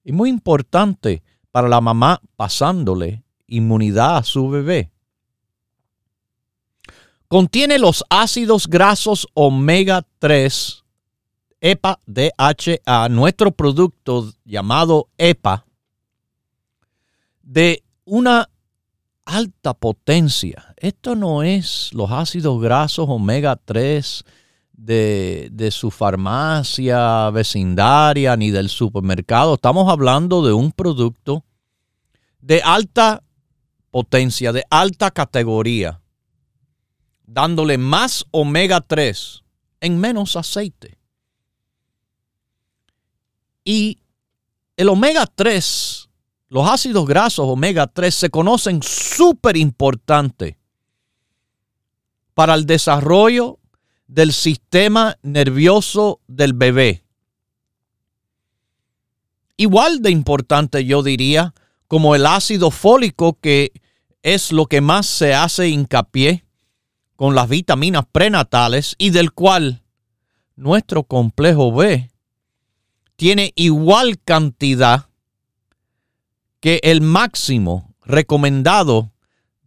y 0.07 0.12
muy 0.12 0.31
importante 0.31 1.25
para 1.51 1.69
la 1.69 1.81
mamá 1.81 2.23
pasándole 2.37 3.25
inmunidad 3.49 4.19
a 4.19 4.23
su 4.23 4.49
bebé. 4.49 4.92
Contiene 7.27 7.81
los 7.81 8.05
ácidos 8.09 8.69
grasos 8.69 9.27
omega 9.35 10.07
3, 10.21 10.85
EPA 11.61 11.99
DHA, 12.07 13.09
nuestro 13.09 13.51
producto 13.51 14.33
llamado 14.45 15.09
EPA, 15.19 15.66
de 17.42 17.83
una 18.05 18.49
alta 19.25 19.75
potencia. 19.75 20.73
Esto 20.77 21.16
no 21.16 21.42
es 21.42 21.92
los 21.92 22.12
ácidos 22.12 22.62
grasos 22.62 23.07
omega 23.09 23.57
3 23.57 24.25
de, 24.77 25.69
su 25.71 25.91
farmacia 25.91 27.31
vecindaria 27.31 28.37
ni 28.37 28.51
del 28.51 28.69
supermercado. 28.69 29.55
Estamos 29.55 29.91
hablando 29.91 30.45
de 30.47 30.53
un 30.53 30.73
producto 30.73 31.45
de 32.41 32.62
alta 32.62 33.23
potencia, 33.91 34.53
de 34.53 34.65
alta 34.71 35.11
categoría, 35.11 36.01
dándole 37.25 37.79
más 37.79 38.25
omega 38.31 38.81
3 38.81 39.43
en 39.81 39.99
menos 39.99 40.37
aceite. 40.37 40.99
Y 43.65 43.99
el 44.77 44.89
omega 44.89 45.27
3, 45.27 46.09
los 46.49 46.69
ácidos 46.69 47.07
grasos 47.07 47.47
omega 47.49 47.87
3 47.87 48.15
se 48.15 48.31
conocen 48.31 48.81
súper 48.83 49.57
importante 49.57 50.59
para 52.35 52.55
el 52.55 52.67
desarrollo 52.67 53.59
del 54.07 54.33
sistema 54.33 55.16
nervioso 55.23 56.21
del 56.27 56.53
bebé. 56.53 57.03
Igual 59.57 60.03
de 60.03 60.11
importante 60.11 60.85
yo 60.85 61.03
diría 61.03 61.55
como 61.88 62.14
el 62.14 62.27
ácido 62.27 62.71
fólico 62.71 63.38
que 63.40 63.73
es 64.23 64.53
lo 64.53 64.66
que 64.66 64.81
más 64.81 65.07
se 65.07 65.35
hace 65.35 65.69
hincapié 65.69 66.45
con 67.14 67.35
las 67.35 67.49
vitaminas 67.49 68.05
prenatales 68.11 68.95
y 68.99 69.11
del 69.11 69.33
cual 69.33 69.83
nuestro 70.57 71.05
complejo 71.05 71.73
B 71.73 72.11
tiene 73.16 73.53
igual 73.57 74.19
cantidad 74.23 75.09
que 76.61 76.81
el 76.83 77.01
máximo 77.01 77.95
recomendado 78.05 79.12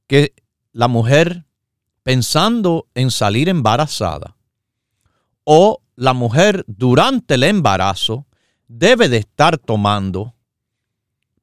que 0.07 0.33
la 0.71 0.87
mujer 0.87 1.45
pensando 2.09 2.87
en 2.95 3.11
salir 3.11 3.49
embarazada 3.49 4.35
o 5.43 5.83
la 5.95 6.13
mujer 6.13 6.65
durante 6.65 7.35
el 7.35 7.43
embarazo 7.43 8.25
debe 8.67 9.09
de 9.09 9.17
estar 9.17 9.59
tomando, 9.59 10.33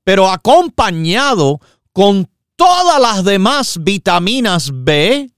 pero 0.03 0.29
acompañado 0.29 1.61
con 1.93 2.29
todas 2.57 3.01
las 3.01 3.23
demás 3.23 3.79
vitaminas 3.81 4.73
B, 4.75 5.31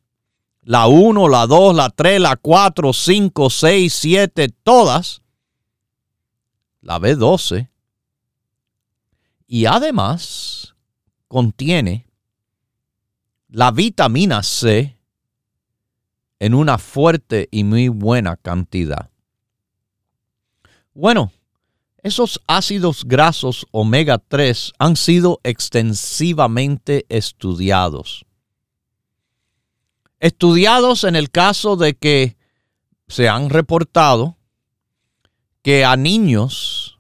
la 0.63 0.87
1, 0.87 1.29
la 1.29 1.47
2, 1.47 1.77
la 1.77 1.91
3, 1.91 2.23
la 2.23 2.37
4, 2.37 2.91
5, 2.95 3.51
6, 3.51 3.95
7, 3.95 4.49
todas, 4.63 5.21
la 6.81 6.99
B12, 6.99 7.69
y 9.47 9.67
además 9.67 10.75
contiene 11.29 12.07
la 13.49 13.71
vitamina 13.73 14.43
C, 14.43 14.98
en 16.41 16.55
una 16.55 16.79
fuerte 16.79 17.49
y 17.51 17.65
muy 17.65 17.89
buena 17.89 18.37
cantidad. 18.37 19.11
Bueno, 20.95 21.33
esos 22.03 22.41
ácidos 22.47 23.05
grasos 23.05 23.67
omega 23.73 24.19
3 24.19 24.73
han 24.79 24.97
sido 24.97 25.41
extensivamente 25.43 27.07
estudiados. 27.09 28.25
Estudiados 30.21 31.05
en 31.05 31.17
el 31.17 31.31
caso 31.31 31.77
de 31.77 31.95
que 31.95 32.37
se 33.09 33.29
han 33.29 33.51
reportado 33.51 34.37
que 35.63 35.85
a 35.85 35.97
niños 35.97 36.99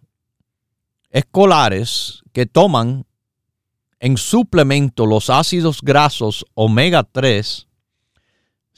escolares 1.11 2.23
que 2.33 2.47
toman 2.47 3.07
en 4.01 4.17
suplemento 4.17 5.07
los 5.07 5.31
ácidos 5.31 5.81
grasos 5.83 6.45
omega 6.55 7.03
3 7.03 7.68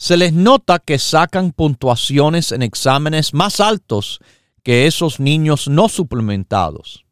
se 0.01 0.17
les 0.17 0.33
nota 0.33 0.79
que 0.79 0.99
sacan 0.99 1.53
puntuaciones 1.53 2.53
en 2.53 2.63
exámenes 2.63 3.35
más 3.35 3.61
altos 3.61 4.19
que 4.63 4.87
esos 4.87 5.21
niños 5.21 5.69
no 5.69 5.91
suplementados. 5.91 7.05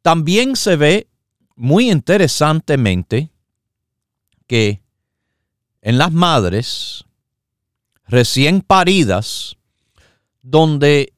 También 0.00 0.54
se 0.54 0.76
ve 0.76 1.08
muy 1.56 1.90
interesantemente 1.90 3.32
que 4.46 4.80
en 5.82 5.98
las 5.98 6.12
madres 6.12 7.04
recién 8.06 8.60
paridas, 8.60 9.56
donde, 10.40 11.14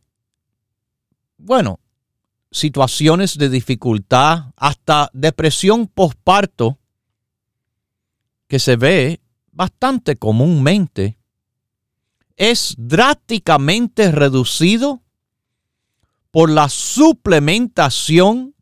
bueno, 1.37 1.79
situaciones 2.51 3.37
de 3.37 3.51
dificultad, 3.51 4.47
hasta 4.57 5.11
depresión 5.13 5.87
postparto, 5.89 6.79
que 8.49 8.59
se 8.59 8.77
ve 8.77 9.20
bastante 9.53 10.17
comúnmente, 10.17 11.19
es 12.37 12.75
drásticamente 12.79 14.11
reducido 14.13 15.03
por 16.31 16.49
la 16.51 16.69
suplementación 16.69 18.55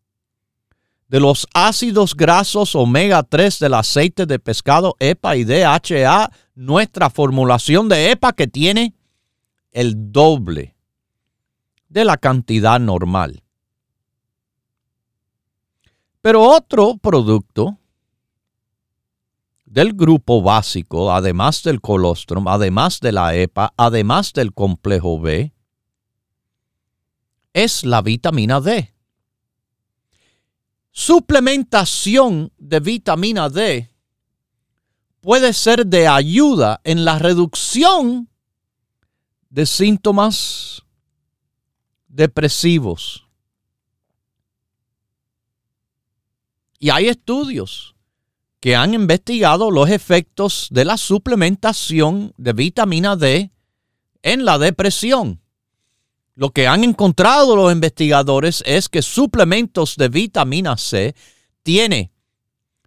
de 1.09 1.21
los 1.21 1.47
ácidos 1.55 2.15
grasos 2.15 2.75
omega 2.75 3.23
3 3.23 3.59
del 3.59 3.75
aceite 3.75 4.27
de 4.27 4.39
pescado 4.39 4.97
EPA 4.99 5.37
y 5.37 5.45
DHA, 5.45 6.31
nuestra 6.55 7.09
formulación 7.09 7.89
de 7.89 8.11
EPA 8.11 8.33
que 8.33 8.47
tiene 8.47 8.95
el 9.71 10.13
doble 10.13 10.75
de 11.89 12.05
la 12.05 12.17
cantidad 12.17 12.79
normal. 12.79 13.43
Pero 16.21 16.43
otro 16.43 16.97
producto 16.99 17.78
del 19.69 19.93
grupo 19.93 20.41
básico, 20.41 21.13
además 21.13 21.63
del 21.63 21.81
colostrum, 21.81 22.49
además 22.49 23.01
de 23.01 23.13
la 23.13 23.35
EPA, 23.35 23.75
además 23.77 24.33
del 24.33 24.55
complejo 24.55 25.21
B, 25.21 25.53
es 27.53 27.85
la 27.85 28.01
vitamina 28.01 28.61
D. 28.61 28.95
Suplementación 30.91 32.51
de 32.57 32.81
vitamina 32.81 33.51
D 33.51 33.91
puede 35.21 35.53
ser 35.53 35.87
de 35.87 36.09
ayuda 36.09 36.81
en 36.83 37.05
la 37.05 37.19
reducción 37.19 38.31
de 39.51 39.67
síntomas 39.67 40.83
depresivos. 42.09 43.27
Y 46.79 46.91
hay 46.91 47.09
estudios 47.09 47.98
que 48.61 48.75
han 48.75 48.95
investigado 48.95 49.71
los 49.71 49.89
efectos 49.91 50.69
de 50.71 50.85
la 50.85 50.97
suplementación 50.97 52.33
de 52.37 52.53
vitamina 52.53 53.17
D 53.17 53.53
en 54.23 54.45
la 54.45 54.59
depresión. 54.59 55.41
Lo 56.35 56.51
que 56.51 56.67
han 56.67 56.85
encontrado 56.85 57.57
los 57.57 57.73
investigadores 57.73 58.63
es 58.67 58.89
que 58.89 59.03
suplementos 59.03 59.97
de 59.97 60.09
vitamina 60.09 60.77
C 60.77 61.15
tiene 61.63 62.13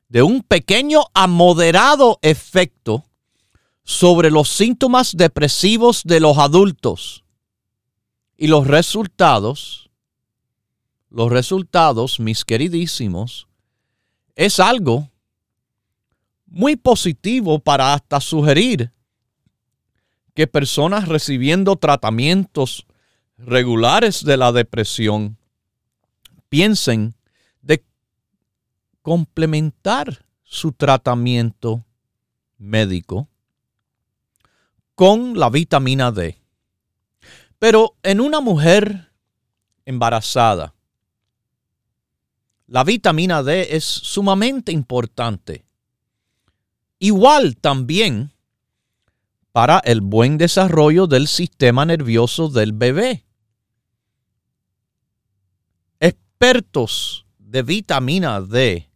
de 0.07 0.23
un 0.23 0.41
pequeño 0.41 1.03
a 1.13 1.27
moderado 1.27 2.19
efecto 2.21 3.05
sobre 3.84 4.29
los 4.29 4.49
síntomas 4.49 5.15
depresivos 5.15 6.03
de 6.03 6.19
los 6.19 6.38
adultos. 6.38 7.23
Y 8.38 8.47
los 8.47 8.67
resultados, 8.67 9.89
los 11.10 11.29
resultados, 11.29 12.19
mis 12.19 12.43
queridísimos, 12.43 13.47
es 14.36 14.60
algo 14.60 15.11
muy 16.52 16.76
positivo 16.76 17.60
para 17.60 17.94
hasta 17.94 18.20
sugerir 18.20 18.92
que 20.34 20.48
personas 20.48 21.08
recibiendo 21.08 21.78
tratamientos 21.78 22.86
regulares 23.38 24.24
de 24.26 24.36
la 24.36 24.52
depresión 24.52 25.38
piensen 26.50 27.16
de 27.62 27.84
complementar 29.02 30.26
su 30.44 30.74
tratamiento 30.74 31.86
médico 32.58 33.30
con 34.94 35.40
la 35.40 35.50
vitamina 35.50 36.12
D. 36.12 36.38
Pero 37.60 37.96
en 38.04 38.20
una 38.20 38.42
mujer 38.42 39.10
embarazada, 39.86 40.74
la 42.68 42.84
vitamina 42.84 43.42
D 43.42 43.76
es 43.76 43.86
sumamente 43.86 44.74
importante 44.74 45.66
Igual 47.04 47.58
también 47.58 48.32
para 49.52 49.80
el 49.80 50.02
buen 50.02 50.38
desarrollo 50.38 51.08
del 51.08 51.28
sistema 51.28 51.84
nervioso 51.84 52.48
del 52.48 52.74
bebé. 52.74 53.26
Expertos 56.00 57.26
de 57.40 57.64
vitamina 57.64 58.40
D 58.40 58.88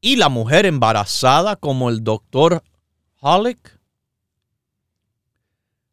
y 0.00 0.16
la 0.16 0.30
mujer 0.30 0.64
embarazada 0.64 1.56
como 1.56 1.90
el 1.90 2.02
doctor 2.02 2.64
Halleck 3.20 3.78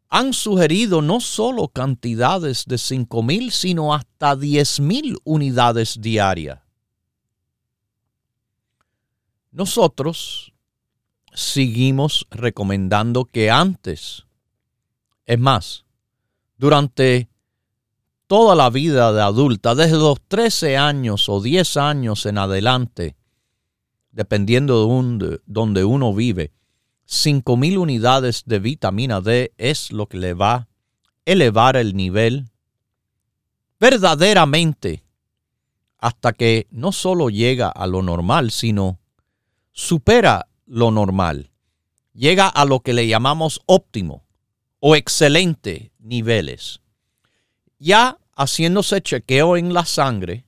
han 0.07 0.31
sugerido 0.31 1.01
no 1.01 1.19
solo 1.19 1.67
cantidades 1.67 2.63
de 2.67 2.77
5.000, 2.77 3.51
sino 3.51 3.93
hasta 3.93 4.33
10.000 4.37 5.17
unidades 5.25 5.99
diarias. 5.99 6.61
Nosotros 9.51 10.52
seguimos 11.33 12.27
recomendando 12.31 13.25
que 13.25 13.49
antes, 13.49 14.25
es 15.25 15.39
más, 15.39 15.85
durante 16.57 17.29
toda 18.27 18.55
la 18.55 18.69
vida 18.69 19.11
de 19.13 19.21
adulta, 19.21 19.75
desde 19.75 19.97
los 19.97 20.21
13 20.27 20.77
años 20.77 21.29
o 21.29 21.41
10 21.41 21.77
años 21.77 22.25
en 22.25 22.37
adelante, 22.37 23.15
dependiendo 24.11 24.87
de, 24.87 25.41
donde 25.45 25.83
uno 25.83 26.13
vive, 26.13 26.51
5.000 27.07 27.77
unidades 27.77 28.43
de 28.45 28.59
vitamina 28.59 29.21
D 29.21 29.53
es 29.57 29.91
lo 29.91 30.07
que 30.07 30.17
le 30.17 30.33
va 30.33 30.53
a 30.53 30.67
elevar 31.25 31.75
el 31.75 31.95
nivel 31.95 32.49
verdaderamente 33.79 35.03
hasta 35.99 36.33
que 36.33 36.67
no 36.71 36.91
solo 36.91 37.29
llega 37.29 37.69
a 37.69 37.87
lo 37.87 38.01
normal, 38.01 38.51
sino 38.51 38.99
supera 39.71 40.47
lo 40.65 40.91
normal, 40.91 41.51
llega 42.13 42.47
a 42.47 42.65
lo 42.65 42.81
que 42.81 42.93
le 42.93 43.07
llamamos 43.07 43.61
óptimo 43.65 44.23
o 44.79 44.95
excelente 44.95 45.91
niveles. 45.99 46.81
Ya 47.79 48.17
haciéndose 48.35 49.01
chequeo 49.01 49.57
en 49.57 49.73
la 49.73 49.85
sangre 49.85 50.45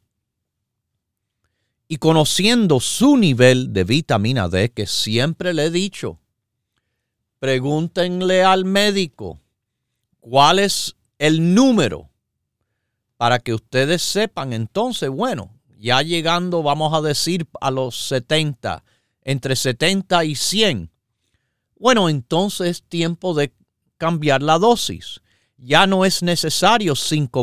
y 1.87 1.97
conociendo 1.97 2.79
su 2.79 3.17
nivel 3.17 3.73
de 3.73 3.83
vitamina 3.83 4.49
D, 4.49 4.71
que 4.71 4.87
siempre 4.87 5.53
le 5.53 5.65
he 5.65 5.69
dicho, 5.69 6.19
pregúntenle 7.39 8.43
al 8.43 8.65
médico 8.65 9.39
cuál 10.19 10.59
es 10.59 10.95
el 11.19 11.53
número 11.53 12.09
para 13.17 13.39
que 13.39 13.53
ustedes 13.53 14.01
sepan 14.01 14.53
entonces, 14.53 15.09
bueno, 15.09 15.51
ya 15.77 16.01
llegando, 16.01 16.63
vamos 16.63 16.93
a 16.93 17.01
decir, 17.01 17.47
a 17.61 17.71
los 17.71 17.95
70, 18.07 18.83
entre 19.25 19.57
70 19.57 20.23
y 20.23 20.35
100. 20.35 20.91
Bueno, 21.77 22.07
entonces 22.07 22.67
es 22.69 22.83
tiempo 22.83 23.33
de 23.33 23.51
cambiar 23.97 24.41
la 24.41 24.57
dosis. 24.57 25.21
Ya 25.57 25.87
no 25.87 26.05
es 26.05 26.23
necesario 26.23 26.93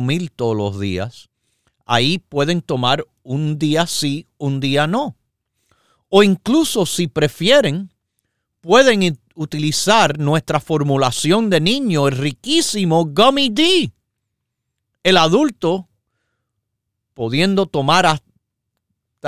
mil 0.01 0.31
todos 0.31 0.57
los 0.57 0.81
días. 0.81 1.29
Ahí 1.85 2.19
pueden 2.19 2.63
tomar 2.63 3.05
un 3.23 3.59
día 3.59 3.87
sí, 3.87 4.27
un 4.39 4.61
día 4.61 4.87
no. 4.87 5.17
O 6.09 6.23
incluso 6.23 6.87
si 6.87 7.09
prefieren, 7.09 7.93
pueden 8.61 9.19
utilizar 9.35 10.19
nuestra 10.19 10.61
formulación 10.61 11.51
de 11.51 11.61
niño, 11.61 12.07
el 12.07 12.17
riquísimo 12.17 13.07
Gummy 13.07 13.49
D. 13.49 13.93
El 15.03 15.17
adulto 15.17 15.89
pudiendo 17.15 17.67
tomar 17.67 18.23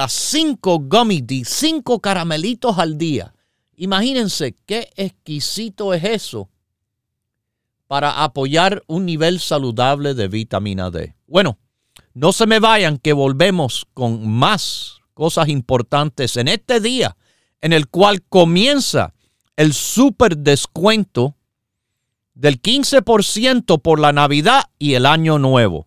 cinco 0.08 0.80
gummy 0.80 1.20
D, 1.20 1.44
cinco 1.44 2.00
caramelitos 2.00 2.78
al 2.78 2.98
día. 2.98 3.34
Imagínense 3.76 4.56
qué 4.66 4.90
exquisito 4.96 5.94
es 5.94 6.04
eso 6.04 6.48
para 7.86 8.24
apoyar 8.24 8.82
un 8.86 9.06
nivel 9.06 9.40
saludable 9.40 10.14
de 10.14 10.28
vitamina 10.28 10.90
D. 10.90 11.14
Bueno, 11.26 11.58
no 12.12 12.32
se 12.32 12.46
me 12.46 12.58
vayan 12.58 12.98
que 12.98 13.12
volvemos 13.12 13.86
con 13.94 14.28
más 14.28 15.00
cosas 15.14 15.48
importantes 15.48 16.36
en 16.36 16.48
este 16.48 16.80
día 16.80 17.16
en 17.60 17.72
el 17.72 17.88
cual 17.88 18.22
comienza 18.22 19.14
el 19.56 19.72
super 19.72 20.36
descuento 20.36 21.36
del 22.34 22.60
15% 22.60 23.80
por 23.80 24.00
la 24.00 24.12
Navidad 24.12 24.64
y 24.78 24.94
el 24.94 25.06
Año 25.06 25.38
Nuevo. 25.38 25.86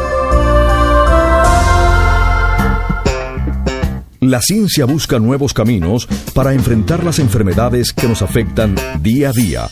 La 4.31 4.41
ciencia 4.41 4.85
busca 4.85 5.19
nuevos 5.19 5.53
caminos 5.53 6.07
para 6.33 6.53
enfrentar 6.53 7.03
las 7.03 7.19
enfermedades 7.19 7.91
que 7.91 8.07
nos 8.07 8.21
afectan 8.21 8.77
día 9.01 9.27
a 9.27 9.33
día. 9.33 9.69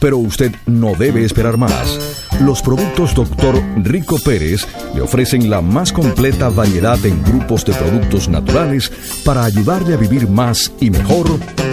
Pero 0.00 0.16
usted 0.16 0.50
no 0.64 0.94
debe 0.94 1.26
esperar 1.26 1.58
más. 1.58 2.24
Los 2.40 2.62
productos 2.62 3.14
Dr. 3.14 3.62
Rico 3.84 4.16
Pérez 4.18 4.66
le 4.94 5.02
ofrecen 5.02 5.50
la 5.50 5.60
más 5.60 5.92
completa 5.92 6.48
variedad 6.48 7.04
en 7.04 7.22
grupos 7.22 7.66
de 7.66 7.74
productos 7.74 8.30
naturales 8.30 8.90
para 9.26 9.44
ayudarle 9.44 9.92
a 9.92 9.98
vivir 9.98 10.26
más 10.26 10.72
y 10.80 10.88
mejor 10.88 11.26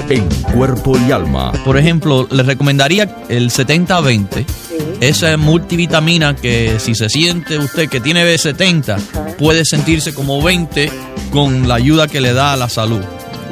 en 0.09 0.27
cuerpo 0.53 0.97
y 1.07 1.11
alma. 1.13 1.53
Por 1.63 1.77
ejemplo, 1.77 2.27
le 2.29 2.43
recomendaría 2.43 3.15
el 3.29 3.49
70-20. 3.49 4.74
Esa 4.99 5.35
multivitamina 5.37 6.35
que 6.35 6.77
si 6.79 6.95
se 6.95 7.09
siente 7.09 7.57
usted 7.57 7.89
que 7.89 7.99
tiene 7.99 8.23
B70, 8.23 8.97
puede 9.37 9.65
sentirse 9.65 10.13
como 10.13 10.41
20 10.41 10.89
con 11.31 11.67
la 11.67 11.75
ayuda 11.75 12.07
que 12.07 12.21
le 12.21 12.33
da 12.33 12.53
a 12.53 12.57
la 12.57 12.69
salud. 12.69 13.01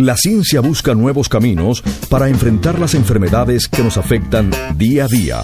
La 0.00 0.16
ciencia 0.16 0.62
busca 0.62 0.94
nuevos 0.94 1.28
caminos 1.28 1.82
para 2.08 2.30
enfrentar 2.30 2.78
las 2.78 2.94
enfermedades 2.94 3.68
que 3.68 3.82
nos 3.82 3.98
afectan 3.98 4.50
día 4.74 5.04
a 5.04 5.08
día. 5.08 5.42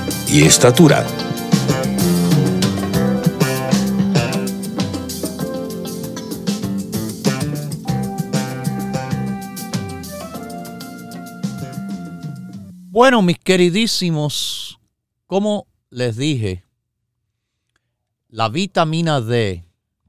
y 0.31 0.43
estatura. 0.43 1.05
Bueno, 12.89 13.21
mis 13.21 13.39
queridísimos, 13.39 14.79
como 15.27 15.67
les 15.89 16.15
dije, 16.15 16.63
la 18.29 18.47
vitamina 18.47 19.19
D, 19.19 19.65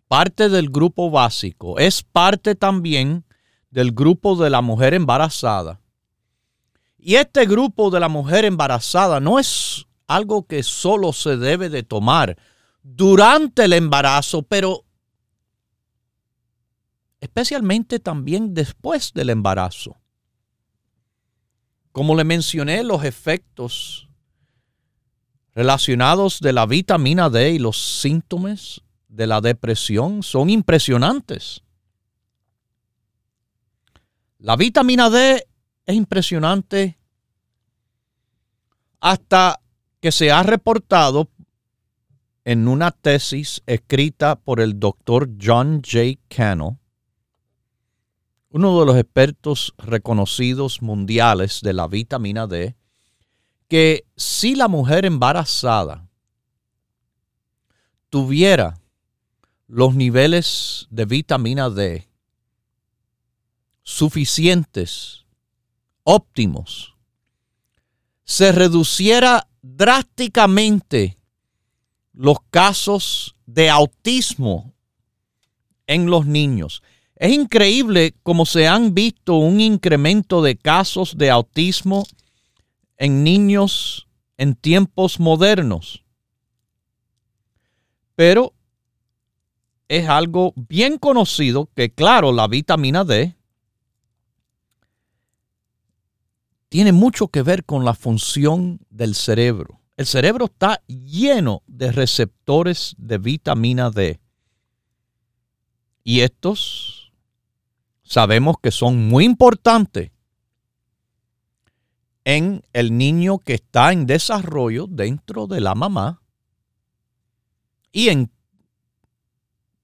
parte 0.06 0.48
del 0.48 0.70
grupo 0.70 1.10
básico, 1.10 1.80
es 1.80 2.04
parte 2.04 2.54
también 2.54 3.24
del 3.70 3.90
grupo 3.90 4.36
de 4.36 4.50
la 4.50 4.60
mujer 4.60 4.94
embarazada. 4.94 5.80
Y 6.96 7.16
este 7.16 7.44
grupo 7.46 7.90
de 7.90 7.98
la 7.98 8.08
mujer 8.08 8.44
embarazada 8.44 9.18
no 9.18 9.40
es 9.40 9.88
algo 10.06 10.46
que 10.46 10.62
solo 10.62 11.12
se 11.12 11.36
debe 11.36 11.68
de 11.68 11.82
tomar 11.82 12.36
durante 12.82 13.64
el 13.64 13.72
embarazo, 13.72 14.42
pero 14.42 14.84
especialmente 17.20 18.00
también 18.00 18.52
después 18.52 19.12
del 19.12 19.30
embarazo. 19.30 19.96
Como 21.92 22.16
le 22.16 22.24
mencioné, 22.24 22.82
los 22.82 23.04
efectos 23.04 24.08
relacionados 25.54 26.40
de 26.40 26.52
la 26.52 26.66
vitamina 26.66 27.30
D 27.30 27.50
y 27.50 27.58
los 27.58 28.00
síntomas 28.00 28.82
de 29.08 29.26
la 29.26 29.40
depresión 29.40 30.22
son 30.22 30.50
impresionantes. 30.50 31.62
La 34.38 34.56
vitamina 34.56 35.10
D 35.10 35.46
es 35.86 35.94
impresionante 35.94 36.98
hasta 38.98 39.61
que 40.02 40.12
se 40.12 40.30
ha 40.30 40.42
reportado 40.42 41.30
en 42.44 42.68
una 42.68 42.90
tesis 42.90 43.62
escrita 43.66 44.36
por 44.36 44.60
el 44.60 44.78
doctor 44.78 45.30
John 45.40 45.80
J. 45.82 46.18
Cano 46.28 46.80
uno 48.52 48.78
de 48.80 48.86
los 48.86 48.96
expertos 48.96 49.74
reconocidos 49.78 50.82
mundiales 50.82 51.60
de 51.62 51.72
la 51.72 51.88
vitamina 51.88 52.46
D, 52.46 52.76
que 53.66 54.04
si 54.14 54.54
la 54.54 54.68
mujer 54.68 55.06
embarazada 55.06 56.06
tuviera 58.10 58.78
los 59.68 59.94
niveles 59.94 60.86
de 60.90 61.06
vitamina 61.06 61.70
D 61.70 62.08
suficientes, 63.82 65.24
óptimos, 66.04 66.94
se 68.24 68.52
reduciera 68.52 69.48
drásticamente 69.62 71.16
los 72.12 72.38
casos 72.50 73.36
de 73.46 73.70
autismo 73.70 74.74
en 75.86 76.06
los 76.06 76.26
niños. 76.26 76.82
Es 77.16 77.32
increíble 77.32 78.14
cómo 78.22 78.44
se 78.44 78.66
han 78.66 78.94
visto 78.94 79.36
un 79.36 79.60
incremento 79.60 80.42
de 80.42 80.56
casos 80.56 81.16
de 81.16 81.30
autismo 81.30 82.04
en 82.96 83.22
niños 83.22 84.08
en 84.36 84.56
tiempos 84.56 85.20
modernos. 85.20 86.04
Pero 88.16 88.52
es 89.88 90.08
algo 90.08 90.52
bien 90.56 90.98
conocido 90.98 91.68
que, 91.74 91.90
claro, 91.90 92.32
la 92.32 92.48
vitamina 92.48 93.04
D 93.04 93.36
tiene 96.72 96.92
mucho 96.92 97.28
que 97.28 97.42
ver 97.42 97.66
con 97.66 97.84
la 97.84 97.92
función 97.92 98.80
del 98.88 99.14
cerebro. 99.14 99.82
El 99.98 100.06
cerebro 100.06 100.46
está 100.46 100.82
lleno 100.86 101.62
de 101.66 101.92
receptores 101.92 102.94
de 102.96 103.18
vitamina 103.18 103.90
D. 103.90 104.22
Y 106.02 106.20
estos 106.20 107.12
sabemos 108.02 108.56
que 108.62 108.70
son 108.70 109.06
muy 109.06 109.26
importantes 109.26 110.12
en 112.24 112.62
el 112.72 112.96
niño 112.96 113.38
que 113.38 113.52
está 113.52 113.92
en 113.92 114.06
desarrollo 114.06 114.86
dentro 114.88 115.46
de 115.46 115.60
la 115.60 115.74
mamá 115.74 116.22
y 117.92 118.08
en 118.08 118.32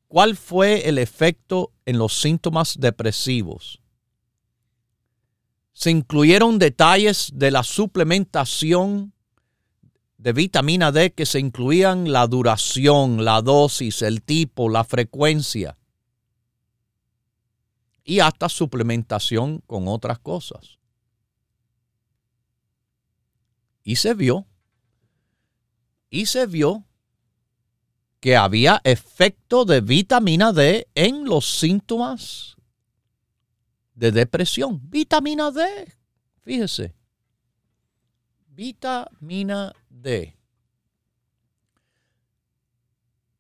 ¿Cuál 0.08 0.38
fue 0.38 0.88
el 0.88 1.00
efecto 1.00 1.74
en 1.86 1.98
los 1.98 2.14
síntomas 2.14 2.76
depresivos? 2.80 3.82
Se 5.74 5.90
incluyeron 5.90 6.60
detalles 6.60 7.32
de 7.34 7.50
la 7.50 7.64
suplementación 7.64 9.12
de 10.18 10.34
vitamina 10.34 10.92
D 10.92 11.12
que 11.14 11.26
se 11.26 11.40
incluían 11.40 12.14
la 12.14 12.28
duración, 12.28 13.26
la 13.26 13.42
dosis, 13.42 14.04
el 14.04 14.22
tipo, 14.22 14.70
la 14.70 14.84
frecuencia 14.84 15.78
y 18.04 18.20
hasta 18.20 18.50
suplementación 18.50 19.60
con 19.60 19.88
otras 19.88 20.20
cosas. 20.20 20.80
Y 23.84 23.98
se 23.98 24.14
vio, 24.14 24.46
y 26.10 26.26
se 26.26 26.46
vio 26.46 26.86
que 28.20 28.38
había 28.38 28.80
efecto 28.84 29.66
de 29.66 29.82
vitamina 29.82 30.54
D 30.54 30.88
en 30.96 31.26
los 31.26 31.60
síntomas 31.60 32.56
de 33.96 34.12
depresión. 34.12 34.80
Vitamina 34.90 35.52
D, 35.52 35.94
fíjese. 36.42 36.96
Vitamina 38.48 39.74
D. 39.90 40.38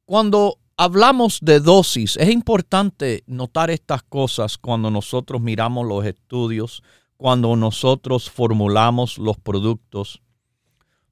Cuando 0.06 0.60
hablamos 0.78 1.40
de 1.42 1.60
dosis, 1.60 2.18
es 2.18 2.30
importante 2.30 3.24
notar 3.28 3.70
estas 3.70 4.04
cosas 4.04 4.58
cuando 4.58 4.90
nosotros 4.90 5.42
miramos 5.42 5.88
los 5.88 6.06
estudios, 6.06 6.84
cuando 7.18 7.56
nosotros 7.56 8.30
formulamos 8.30 9.18
los 9.18 9.38
productos, 9.38 10.22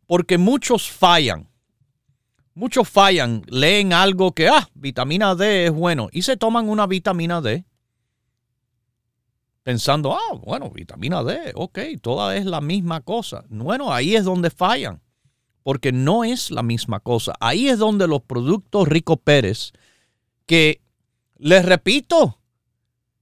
porque 0.07 0.37
muchos 0.37 0.89
fallan. 0.89 1.49
Muchos 2.53 2.89
fallan, 2.89 3.43
leen 3.47 3.93
algo 3.93 4.33
que, 4.33 4.49
ah, 4.49 4.67
vitamina 4.73 5.35
D 5.35 5.67
es 5.67 5.71
bueno, 5.71 6.09
y 6.11 6.23
se 6.23 6.35
toman 6.35 6.67
una 6.67 6.85
vitamina 6.85 7.39
D 7.39 7.65
pensando, 9.63 10.13
ah, 10.13 10.35
bueno, 10.43 10.69
vitamina 10.69 11.23
D, 11.23 11.53
ok, 11.55 11.79
toda 12.01 12.35
es 12.35 12.45
la 12.45 12.59
misma 12.59 13.01
cosa. 13.01 13.45
Bueno, 13.47 13.93
ahí 13.93 14.15
es 14.15 14.25
donde 14.25 14.49
fallan, 14.49 15.01
porque 15.63 15.91
no 15.91 16.23
es 16.23 16.51
la 16.51 16.63
misma 16.63 16.99
cosa. 16.99 17.33
Ahí 17.39 17.69
es 17.69 17.79
donde 17.79 18.07
los 18.07 18.21
productos 18.21 18.87
Rico 18.87 19.17
Pérez, 19.17 19.73
que 20.45 20.81
les 21.37 21.65
repito, 21.65 22.39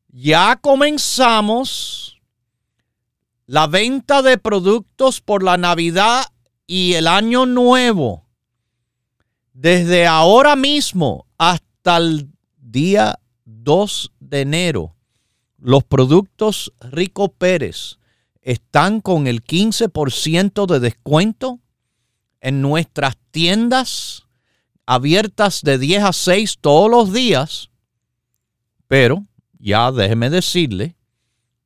ya 0.08 0.58
comenzamos 0.58 2.20
la 3.46 3.68
venta 3.68 4.22
de 4.22 4.38
productos 4.38 5.22
por 5.22 5.44
la 5.44 5.58
Navidad 5.58 6.24
y 6.68 6.94
el 6.94 7.08
Año 7.08 7.46
Nuevo 7.46 8.30
desde 9.54 10.08
ahora 10.08 10.56
mismo 10.56 11.26
hasta 11.38 11.98
el 11.98 12.30
día 12.56 13.20
2 13.44 14.14
de 14.22 14.42
enero, 14.42 14.96
los 15.58 15.84
productos 15.84 16.72
Rico 16.80 17.34
Pérez 17.34 18.00
están 18.42 19.02
con 19.02 19.28
el 19.28 19.44
15% 19.44 20.66
de 20.66 20.80
descuento 20.80 21.60
en 22.42 22.62
nuestras 22.62 23.18
tiendas 23.32 24.24
abiertas 24.86 25.62
de 25.62 25.78
10 25.78 26.04
a 26.04 26.14
6 26.14 26.58
todos 26.62 26.90
los 26.90 27.14
días. 27.14 27.70
Pero 28.88 29.26
ya 29.60 29.92
déjeme 29.92 30.30
decirle, 30.30 30.96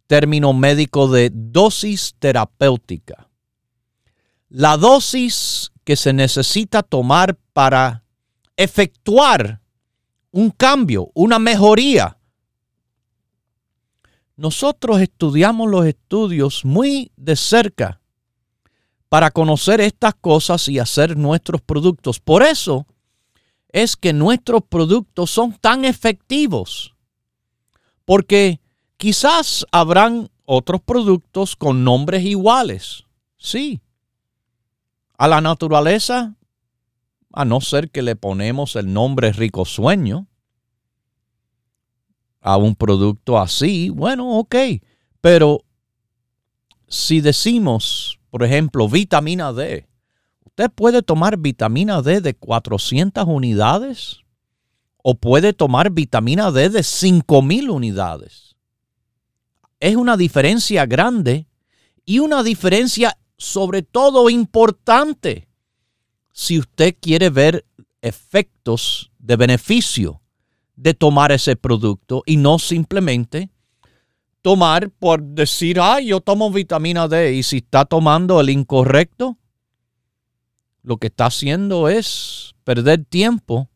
término 0.06 0.52
médico 0.52 1.08
de 1.08 1.30
dosis 1.32 2.14
terapéutica. 2.18 3.29
La 4.50 4.76
dosis 4.76 5.72
que 5.84 5.96
se 5.96 6.12
necesita 6.12 6.82
tomar 6.82 7.38
para 7.54 8.04
efectuar 8.56 9.62
un 10.30 10.50
cambio, 10.50 11.10
una 11.14 11.38
mejoría. 11.38 12.18
Nosotros 14.36 15.00
estudiamos 15.00 15.70
los 15.70 15.86
estudios 15.86 16.66
muy 16.66 17.10
de 17.16 17.36
cerca 17.36 18.02
para 19.08 19.30
conocer 19.30 19.80
estas 19.80 20.14
cosas 20.14 20.68
y 20.68 20.78
hacer 20.78 21.16
nuestros 21.16 21.62
productos. 21.62 22.20
Por 22.20 22.42
eso 22.42 22.86
es 23.70 23.96
que 23.96 24.12
nuestros 24.12 24.62
productos 24.68 25.30
son 25.30 25.54
tan 25.54 25.86
efectivos. 25.86 26.94
Porque 28.04 28.60
Quizás 29.00 29.64
habrán 29.72 30.28
otros 30.44 30.82
productos 30.82 31.56
con 31.56 31.84
nombres 31.84 32.22
iguales. 32.22 33.04
Sí. 33.38 33.80
A 35.20 35.28
la 35.28 35.42
naturaleza, 35.42 36.34
a 37.32 37.44
no 37.44 37.60
ser 37.60 37.90
que 37.90 38.00
le 38.00 38.16
ponemos 38.16 38.74
el 38.76 38.90
nombre 38.92 39.32
rico 39.32 39.66
sueño 39.66 40.28
a 42.40 42.56
un 42.56 42.74
producto 42.74 43.38
así, 43.38 43.90
bueno, 43.90 44.38
ok. 44.38 44.56
Pero 45.20 45.64
si 46.88 47.20
decimos, 47.20 48.18
por 48.30 48.42
ejemplo, 48.42 48.88
vitamina 48.88 49.52
D, 49.52 49.86
usted 50.46 50.70
puede 50.70 51.02
tomar 51.02 51.36
vitamina 51.36 52.00
D 52.00 52.22
de 52.22 52.34
400 52.34 53.26
unidades 53.26 54.20
o 55.02 55.16
puede 55.16 55.52
tomar 55.52 55.90
vitamina 55.90 56.50
D 56.50 56.70
de 56.70 56.82
5000 56.82 57.68
unidades 57.68 58.50
es 59.80 59.96
una 59.96 60.16
diferencia 60.16 60.86
grande 60.86 61.46
y 62.04 62.18
una 62.18 62.42
diferencia 62.42 63.16
sobre 63.40 63.80
todo 63.80 64.28
importante 64.28 65.48
si 66.30 66.58
usted 66.58 66.94
quiere 67.00 67.30
ver 67.30 67.64
efectos 68.02 69.10
de 69.18 69.36
beneficio 69.36 70.20
de 70.76 70.92
tomar 70.92 71.32
ese 71.32 71.56
producto 71.56 72.22
y 72.26 72.36
no 72.36 72.58
simplemente 72.58 73.48
tomar 74.42 74.90
por 74.90 75.22
decir, 75.22 75.78
ay, 75.80 76.08
yo 76.08 76.20
tomo 76.20 76.50
vitamina 76.50 77.08
D 77.08 77.32
y 77.32 77.42
si 77.42 77.56
está 77.56 77.86
tomando 77.86 78.42
el 78.42 78.50
incorrecto, 78.50 79.38
lo 80.82 80.98
que 80.98 81.06
está 81.06 81.26
haciendo 81.26 81.88
es 81.88 82.54
perder 82.62 83.06
tiempo 83.06 83.70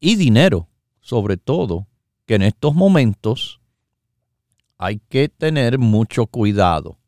y 0.00 0.16
dinero, 0.16 0.68
sobre 1.00 1.36
todo, 1.36 1.86
que 2.26 2.34
en 2.34 2.42
estos 2.42 2.74
momentos 2.74 3.60
hay 4.78 5.00
que 5.08 5.28
tener 5.28 5.78
mucho 5.78 6.26
cuidado. 6.26 6.98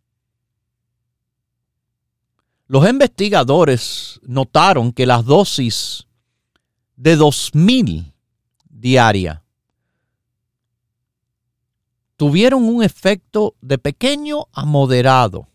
Los 2.67 2.89
investigadores 2.89 4.21
notaron 4.23 4.93
que 4.93 5.07
las 5.07 5.25
dosis 5.25 6.07
de 6.97 7.17
2000 7.17 8.13
diaria 8.71 9.45
tuvieron 12.17 12.65
un 12.65 12.83
efecto 12.83 13.55
de 13.61 13.77
pequeño 13.79 14.47
a 14.53 14.65
moderado. 14.65 15.49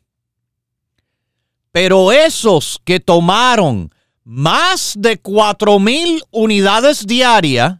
Pero 1.72 2.12
esos 2.12 2.80
que 2.84 2.99
tomaron 2.99 3.91
más 4.24 4.93
de 4.97 5.20
4000 5.20 6.24
unidades 6.32 7.07
diarias 7.07 7.80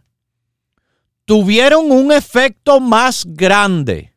tuvieron 1.24 1.92
un 1.92 2.10
efecto 2.10 2.80
más 2.80 3.24
grande. 3.26 4.12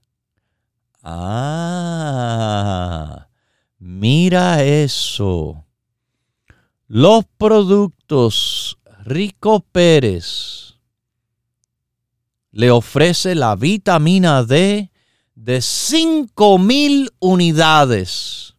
Ah, 1.03 2.34
mira 3.84 4.63
eso. 4.63 5.65
Los 6.88 7.25
productos 7.38 8.77
Rico 9.03 9.59
Pérez 9.59 10.75
le 12.51 12.71
ofrece 12.71 13.36
la 13.36 13.57
vitamina 13.57 14.43
D 14.45 14.89
de 15.36 15.61
5000 15.61 17.11
unidades. 17.19 18.55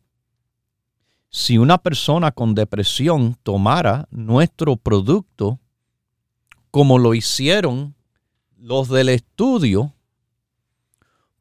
Si 1.31 1.57
una 1.57 1.79
persona 1.79 2.31
con 2.31 2.55
depresión 2.55 3.35
tomara 3.43 4.07
nuestro 4.11 4.77
producto, 4.77 5.59
como 6.71 6.99
lo 6.99 7.15
hicieron 7.15 7.95
los 8.59 8.91
del 8.91 9.09
estudio, 9.09 9.95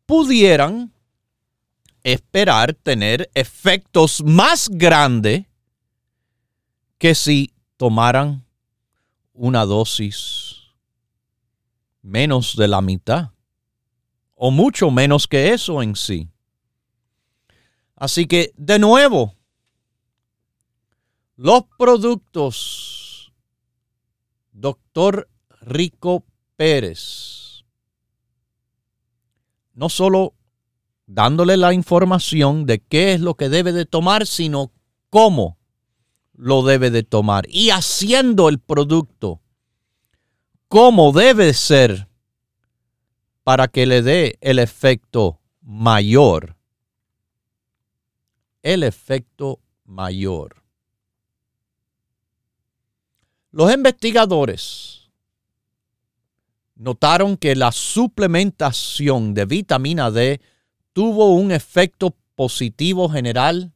pudieran 0.06 0.93
esperar 2.04 2.74
tener 2.74 3.30
efectos 3.34 4.24
más 4.24 4.70
grandes 4.70 5.46
que 6.98 7.16
si 7.16 7.54
tomaran 7.78 8.46
una 9.34 9.66
dosis 9.66 10.58
menos 12.02 12.56
de 12.56 12.68
la 12.68 12.82
mitad 12.82 13.32
o 14.36 14.52
mucho 14.52 14.92
menos 14.92 15.28
que 15.28 15.54
eso 15.54 15.82
en 15.82 15.96
sí. 15.96 16.30
Así 17.96 18.26
que, 18.26 18.52
de 18.58 18.80
nuevo, 18.80 19.36
los 21.38 21.64
productos 21.78 23.34
Doctor 24.52 25.30
Rico 25.62 26.26
Pérez, 26.58 27.64
no 29.74 29.90
solo 29.90 30.36
dándole 31.14 31.58
la 31.58 31.74
información 31.74 32.66
de 32.66 32.80
qué 32.80 33.14
es 33.14 33.22
lo 33.22 33.36
que 33.36 33.50
debe 33.50 33.72
de 33.72 33.86
tomar, 33.86 34.26
sino 34.26 34.72
cómo 35.10 35.60
lo 36.34 36.64
debe 36.64 36.90
de 36.90 37.04
tomar 37.04 37.46
y 37.48 37.70
haciendo 37.70 38.50
el 38.50 38.60
producto 38.60 39.42
cómo 40.68 41.12
debe 41.12 41.54
ser 41.54 42.08
para 43.44 43.68
que 43.68 43.86
le 43.86 44.02
dé 44.02 44.40
el 44.42 44.58
efecto 44.58 45.40
mayor. 45.62 46.56
El 48.64 48.82
efecto 48.82 49.60
mayor. 49.86 50.64
Los 53.52 53.72
investigadores 53.72 55.12
notaron 56.74 57.38
que 57.38 57.56
la 57.56 57.72
suplementación 57.72 59.36
de 59.36 59.46
vitamina 59.46 60.10
D 60.10 60.42
tuvo 60.94 61.34
un 61.34 61.52
efecto 61.52 62.16
positivo 62.36 63.10
general. 63.10 63.74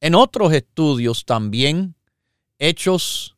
En 0.00 0.14
otros 0.14 0.52
estudios 0.52 1.24
también 1.24 1.94
hechos, 2.58 3.36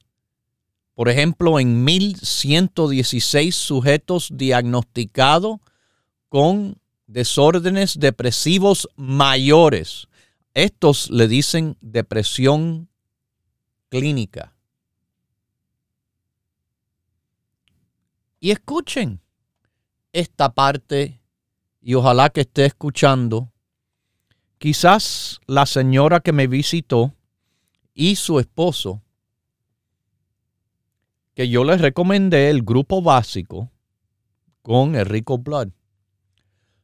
por 0.95 1.09
ejemplo, 1.09 1.61
en 1.61 1.85
1116 1.85 3.55
sujetos 3.55 4.31
diagnosticados 4.33 5.59
con 6.29 6.79
desórdenes 7.07 7.99
depresivos 7.99 8.89
mayores. 8.97 10.09
Estos 10.55 11.11
le 11.11 11.29
dicen 11.29 11.77
depresión 11.81 12.89
clínica. 13.89 14.55
Y 18.41 18.51
escuchen 18.51 19.24
esta 20.15 20.55
parte 20.55 21.21
y 21.83 21.93
ojalá 21.95 22.31
que 22.31 22.41
esté 22.43 22.65
escuchando. 22.65 23.51
Quizás 24.57 25.41
la 25.47 25.67
señora 25.67 26.21
que 26.21 26.33
me 26.33 26.47
visitó 26.47 27.13
y 27.93 28.17
su 28.17 28.39
esposo, 28.39 29.03
que 31.35 31.51
yo 31.51 31.65
les 31.65 31.81
recomendé 31.81 32.49
el 32.49 32.63
grupo 32.63 33.03
básico 33.03 33.71
con 34.63 34.95
el 34.95 35.05
Rico 35.05 35.37
Blood. 35.37 35.69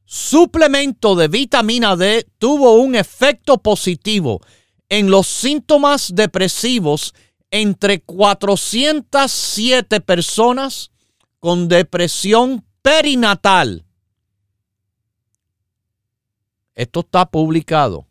Suplemento 0.05 1.15
de 1.15 1.29
vitamina 1.29 1.95
D 1.97 2.27
tuvo 2.39 2.75
un 2.75 2.97
efecto 2.97 3.59
positivo 3.59 4.41
en 4.89 5.09
los 5.09 5.29
síntomas 5.29 6.13
depresivos 6.15 7.15
entre 7.53 8.01
407 8.01 10.01
personas 10.01 10.91
con 11.39 11.69
depresión 11.69 12.65
perinatal. 12.83 13.85
Esto 16.75 17.01
está 17.01 17.27
publicado 17.27 18.07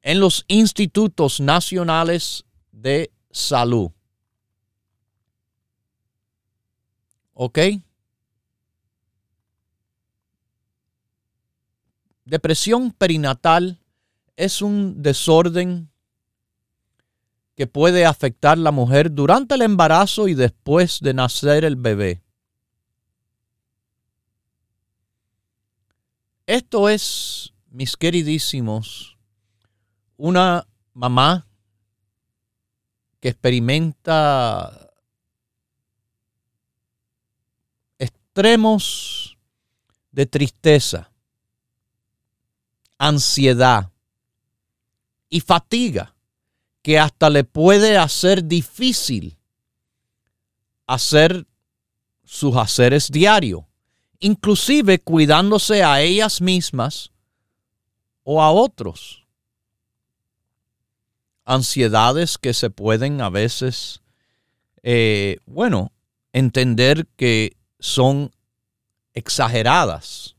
en 0.00 0.20
los 0.20 0.44
institutos 0.48 1.40
nacionales 1.40 2.44
de 2.70 3.12
salud. 3.30 3.90
¿Ok? 7.34 7.58
Depresión 12.24 12.92
perinatal 12.92 13.78
es 14.36 14.62
un 14.62 15.02
desorden 15.02 15.90
que 17.54 17.66
puede 17.66 18.06
afectar 18.06 18.56
a 18.56 18.60
la 18.60 18.70
mujer 18.70 19.12
durante 19.12 19.54
el 19.54 19.62
embarazo 19.62 20.28
y 20.28 20.34
después 20.34 21.00
de 21.00 21.14
nacer 21.14 21.64
el 21.64 21.76
bebé. 21.76 22.21
Esto 26.46 26.88
es, 26.88 27.52
mis 27.70 27.96
queridísimos, 27.96 29.16
una 30.16 30.66
mamá 30.92 31.46
que 33.20 33.28
experimenta 33.28 34.90
extremos 37.98 39.38
de 40.10 40.26
tristeza, 40.26 41.12
ansiedad 42.98 43.92
y 45.28 45.40
fatiga 45.40 46.16
que 46.82 46.98
hasta 46.98 47.30
le 47.30 47.44
puede 47.44 47.96
hacer 47.96 48.44
difícil 48.44 49.38
hacer 50.86 51.46
sus 52.24 52.56
haceres 52.56 53.08
diarios 53.10 53.64
inclusive 54.22 55.00
cuidándose 55.00 55.82
a 55.82 56.00
ellas 56.00 56.40
mismas 56.40 57.10
o 58.22 58.40
a 58.40 58.50
otros. 58.50 59.26
Ansiedades 61.44 62.38
que 62.38 62.54
se 62.54 62.70
pueden 62.70 63.20
a 63.20 63.28
veces, 63.28 64.00
eh, 64.82 65.38
bueno, 65.44 65.92
entender 66.32 67.06
que 67.16 67.56
son 67.80 68.30
exageradas 69.12 70.36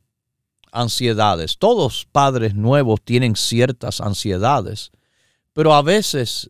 ansiedades. 0.71 1.57
Todos 1.57 2.07
padres 2.11 2.55
nuevos 2.55 3.01
tienen 3.01 3.35
ciertas 3.35 3.99
ansiedades, 3.99 4.91
pero 5.51 5.73
a 5.73 5.81
veces 5.81 6.49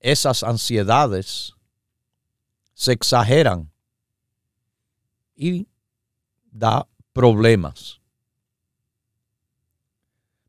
esas 0.00 0.44
ansiedades 0.44 1.54
se 2.74 2.92
exageran 2.92 3.70
y 5.36 5.66
da 6.52 6.86
problemas. 7.12 8.00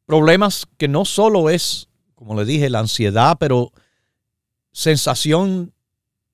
Problemas 0.06 0.68
que 0.78 0.88
no 0.88 1.06
solo 1.06 1.50
es, 1.50 1.90
como 2.14 2.36
le 2.36 2.46
dije, 2.46 2.70
la 2.70 2.80
ansiedad, 2.80 3.38
pero 3.40 3.72
sensación 4.72 5.74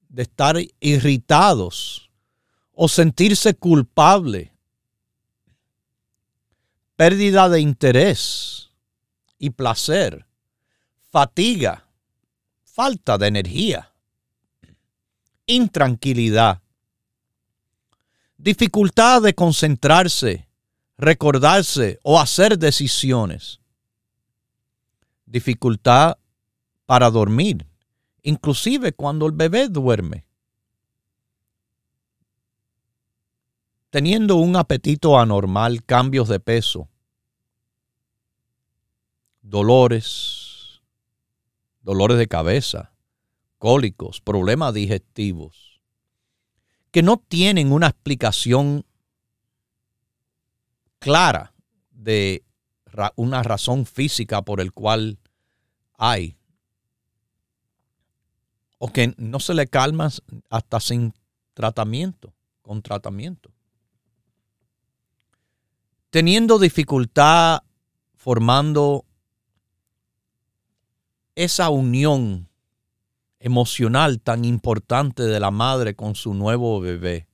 de 0.09 0.23
estar 0.23 0.57
irritados 0.79 2.09
o 2.73 2.87
sentirse 2.87 3.53
culpable, 3.53 4.53
pérdida 6.95 7.47
de 7.47 7.61
interés 7.61 8.71
y 9.37 9.51
placer, 9.51 10.25
fatiga, 11.11 11.87
falta 12.63 13.17
de 13.17 13.27
energía, 13.27 13.93
intranquilidad, 15.45 16.61
dificultad 18.39 19.21
de 19.21 19.35
concentrarse, 19.35 20.47
recordarse 20.97 21.99
o 22.03 22.19
hacer 22.19 22.57
decisiones, 22.57 23.59
dificultad 25.25 26.17
para 26.85 27.11
dormir, 27.11 27.67
inclusive 28.23 28.93
cuando 28.93 29.25
el 29.25 29.33
bebé 29.33 29.67
duerme, 29.67 30.25
teniendo 33.89 34.37
un 34.37 34.55
apetito 34.55 35.19
anormal, 35.19 35.83
cambios 35.83 36.29
de 36.29 36.39
peso, 36.39 36.87
dolores, 39.41 40.81
dolores 41.81 42.17
de 42.17 42.27
cabeza, 42.27 42.93
cólicos, 43.57 44.21
problemas 44.21 44.73
digestivos 44.73 45.68
que 46.91 47.03
no 47.03 47.17
tienen 47.17 47.71
una 47.71 47.87
explicación 47.87 48.85
clara 50.99 51.53
de 51.91 52.43
una 53.15 53.43
razón 53.43 53.85
física 53.85 54.41
por 54.41 54.61
el 54.61 54.71
cual 54.71 55.19
hay. 55.97 56.35
O 58.77 58.91
que 58.91 59.13
no 59.17 59.39
se 59.39 59.53
le 59.53 59.67
calma 59.67 60.09
hasta 60.49 60.79
sin 60.79 61.13
tratamiento, 61.53 62.33
con 62.61 62.81
tratamiento. 62.81 63.51
Teniendo 66.09 66.57
dificultad 66.57 67.61
formando 68.15 69.05
esa 71.35 71.69
unión 71.69 72.48
emocional 73.39 74.19
tan 74.19 74.45
importante 74.45 75.23
de 75.23 75.39
la 75.39 75.51
madre 75.51 75.95
con 75.95 76.15
su 76.15 76.33
nuevo 76.33 76.79
bebé. 76.79 77.27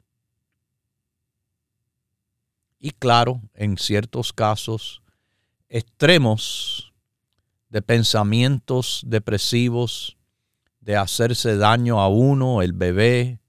Y 2.80 2.92
claro, 2.92 3.42
en 3.54 3.78
ciertos 3.78 4.32
casos 4.32 5.02
extremos 5.70 6.94
de 7.70 7.82
pensamientos 7.82 9.02
depresivos, 9.06 10.18
de 10.80 10.96
hacerse 10.96 11.58
daño 11.58 12.00
a 12.00 12.08
uno, 12.08 12.62
el 12.62 12.74
bebé, 12.74 13.40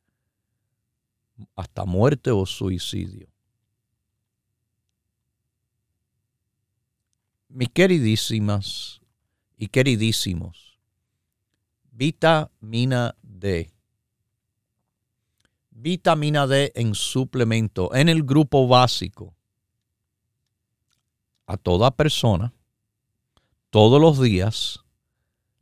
hasta 1.54 1.84
muerte 1.84 2.30
o 2.30 2.46
suicidio. 2.46 3.28
Mis 7.48 7.68
queridísimas 7.68 9.00
y 9.56 9.68
queridísimos, 9.68 10.65
Vitamina 11.96 13.16
D. 13.22 13.72
Vitamina 15.70 16.46
D 16.46 16.70
en 16.74 16.94
suplemento, 16.94 17.94
en 17.94 18.10
el 18.10 18.22
grupo 18.22 18.68
básico. 18.68 19.34
A 21.46 21.56
toda 21.56 21.90
persona, 21.90 22.52
todos 23.70 23.98
los 23.98 24.20
días, 24.20 24.80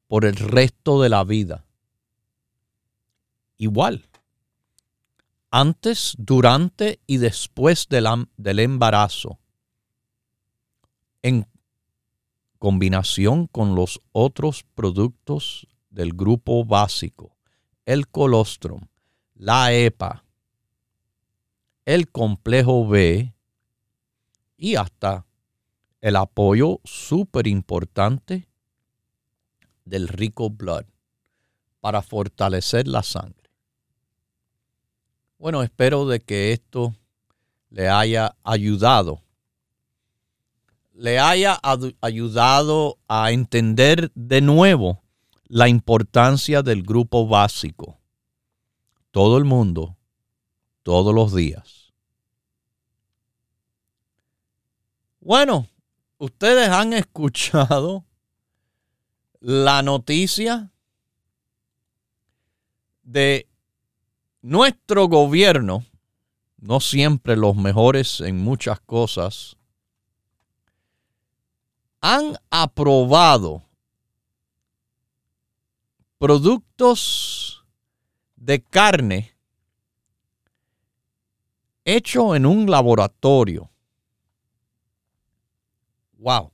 por 0.09 0.25
el 0.25 0.35
resto 0.35 1.01
de 1.01 1.09
la 1.09 1.23
vida. 1.23 1.65
Igual. 3.57 4.05
Antes, 5.53 6.17
durante 6.19 6.99
y 7.07 7.19
después 7.19 7.87
del, 7.89 8.09
del 8.37 8.59
embarazo. 8.59 9.39
En 11.23 11.47
combinación 12.59 13.47
con 13.47 13.77
los 13.77 14.01
otros 14.11 14.65
productos 14.75 15.69
del 15.95 16.13
grupo 16.13 16.65
básico, 16.65 17.37
el 17.87 18.09
colostrum, 18.09 18.81
la 19.35 19.73
EPA, 19.73 20.25
el 21.85 22.11
complejo 22.11 22.89
B 22.89 23.33
y 24.57 24.75
hasta 24.75 25.25
el 26.01 26.17
apoyo 26.17 26.81
súper 26.83 27.47
importante 27.47 28.49
del 29.85 30.09
rico 30.09 30.51
blood 30.51 30.85
para 31.81 32.03
fortalecer 32.03 32.89
la 32.89 33.03
sangre. 33.03 33.51
Bueno, 35.39 35.63
espero 35.63 36.07
de 36.09 36.21
que 36.21 36.53
esto 36.53 36.95
le 37.71 37.89
haya 37.89 38.35
ayudado. 38.43 39.23
Le 40.93 41.19
haya 41.19 41.61
ayudado 42.01 42.99
a 43.07 43.31
entender 43.31 44.11
de 44.15 44.41
nuevo 44.41 45.04
la 45.47 45.69
importancia 45.69 46.63
del 46.63 46.83
grupo 46.83 47.27
básico. 47.27 47.99
Todo 49.11 49.39
el 49.39 49.45
mundo, 49.45 49.97
todos 50.83 51.15
los 51.15 51.35
días. 51.35 51.93
Bueno, 55.21 55.69
ustedes 56.19 56.69
han 56.69 56.93
escuchado 56.93 58.05
la 59.41 59.83
noticia 59.83 60.71
de 63.03 63.49
nuestro 64.43 65.09
gobierno, 65.09 65.85
no 66.59 66.81
siempre 66.81 67.37
los 67.37 67.57
mejores 67.57 68.21
en 68.21 68.39
muchas 68.39 68.81
cosas, 68.81 69.57
han 72.01 72.37
aprobado 72.51 73.63
productos 76.25 77.67
de 78.35 78.63
carne 78.63 79.37
hecho 81.85 82.35
en 82.35 82.47
un 82.47 82.71
laboratorio. 82.71 83.71
Wow. 86.17 86.51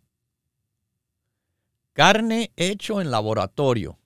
Carne 1.92 2.50
hecho 2.56 3.00
en 3.00 3.12
laboratorio. 3.12 3.96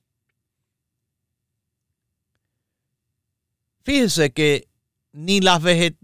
Fíjese 3.84 4.34
que 4.34 4.68
ni, 5.12 5.40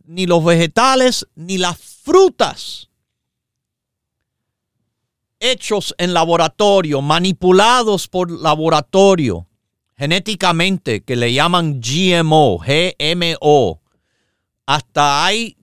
ni 0.06 0.24
los 0.24 0.42
vegetales 0.42 1.28
ni 1.34 1.58
las 1.58 1.78
frutas 1.78 2.88
hechos 5.38 5.94
en 5.98 6.14
laboratorio, 6.14 7.02
manipulados 7.02 8.08
por 8.08 8.30
laboratorio, 8.30 9.49
genéticamente, 10.00 11.02
que 11.02 11.14
le 11.14 11.30
llaman 11.30 11.82
GMO, 11.82 12.56
GMO. 12.56 13.82
Hasta 14.64 15.26
hay 15.26 15.58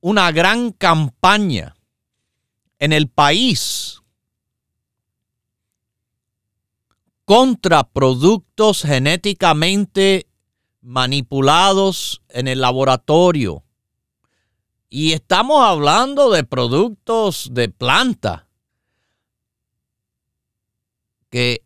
una 0.00 0.32
gran 0.32 0.72
campaña 0.72 1.76
en 2.78 2.94
el 2.94 3.10
país 3.10 4.00
contra 7.26 7.84
productos 7.84 8.80
genéticamente 8.80 10.26
manipulados 10.80 12.22
en 12.30 12.48
el 12.48 12.62
laboratorio. 12.62 13.62
Y 14.88 15.12
estamos 15.12 15.62
hablando 15.62 16.30
de 16.30 16.44
productos 16.44 17.50
de 17.52 17.68
planta 17.68 18.48
que 21.28 21.62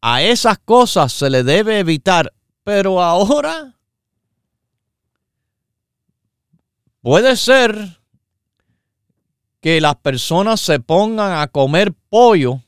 a 0.00 0.22
esas 0.22 0.58
cosas 0.58 1.12
se 1.12 1.30
le 1.30 1.42
debe 1.42 1.78
evitar. 1.78 2.32
Pero 2.64 3.02
ahora 3.02 3.74
puede 7.00 7.36
ser 7.36 8.00
que 9.60 9.80
las 9.80 9.96
personas 9.96 10.60
se 10.60 10.80
pongan 10.80 11.38
a 11.38 11.48
comer 11.48 11.92
pollo 12.08 12.60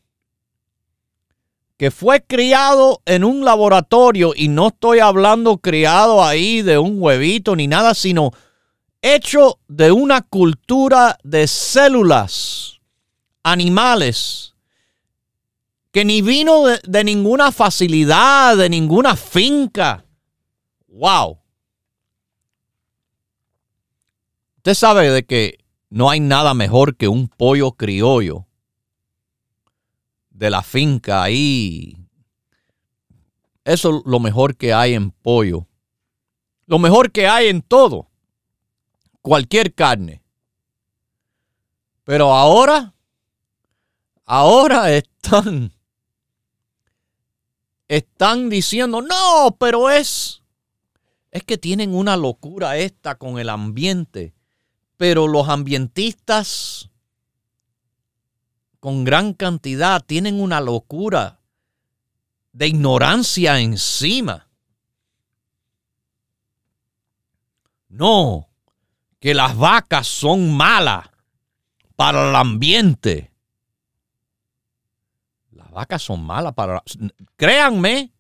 que 1.77 1.91
fue 1.91 2.23
criado 2.23 3.03
en 3.07 3.25
un 3.25 3.45
laboratorio 3.45 4.35
y 4.37 4.49
no 4.49 4.69
estoy 4.69 5.01
hablando 5.01 5.59
criado 5.59 6.25
ahí 6.25 6.63
de 6.63 6.79
un 6.79 7.03
huevito 7.03 7.57
ni 7.57 7.67
nada, 7.67 7.95
sino 7.95 8.31
hecho 9.01 9.59
de 9.67 9.91
una 9.91 10.23
cultura 10.23 11.19
de 11.25 11.49
células 11.49 12.81
animales 13.43 14.52
que 15.93 16.07
ni 16.07 16.23
vino 16.23 16.65
de, 16.65 17.05
ninguna 17.05 17.53
facilidad, 17.53 18.57
de 18.57 18.71
ninguna 18.71 19.15
finca. 19.15 20.07
¡Wow! 20.89 21.39
Usted 24.57 24.75
sabe 24.75 25.11
de 25.11 25.25
que 25.25 25.59
no 25.91 26.09
hay 26.09 26.21
nada 26.21 26.55
mejor 26.55 26.97
que 26.97 27.09
un 27.09 27.29
pollo 27.29 27.73
criollo 27.73 28.47
de 30.31 30.49
la 30.49 30.63
finca 30.63 31.23
ahí. 31.23 31.99
Eso 33.65 33.99
es 33.99 34.03
lo 34.07 34.19
mejor 34.19 34.57
que 34.57 34.73
hay 34.73 34.95
en 34.95 35.11
pollo. 35.11 35.69
Lo 36.67 36.79
mejor 36.79 37.13
que 37.13 37.29
hay 37.29 37.49
en 37.49 37.61
todo. 37.61 38.09
Cualquier 39.21 39.75
carne. 39.75 40.23
Pero 42.05 42.33
ahora, 42.33 42.95
ahora 44.25 44.91
están 44.97 45.71
están 47.97 48.49
diciendo, 48.49 49.03
no, 49.03 49.55
pero 49.59 49.91
es, 49.91 50.43
es 51.31 51.45
que 51.45 51.59
tienen 51.59 51.95
una 51.95 52.17
locura 52.17 52.79
esta 52.79 53.17
con 53.17 53.39
el 53.39 53.51
ambiente. 53.51 54.33
Pero 54.97 55.29
los 55.29 55.51
ambientistas 55.51 56.89
con 58.81 59.05
gran 59.05 59.35
cantidad 59.35 60.03
tienen 60.03 60.41
una 60.41 60.63
locura 60.63 61.41
de 62.53 62.69
ignorancia 62.69 63.61
encima. 63.61 64.49
No, 67.91 68.49
que 69.21 69.35
las 69.35 69.55
vacas 69.55 70.07
son 70.07 70.51
malas 70.57 71.11
para 71.95 72.31
el 72.31 72.37
ambiente 72.37 73.32
vacas 75.71 76.03
son 76.03 76.23
malas 76.23 76.55
para... 76.55 76.83
Créanme, 77.37 78.13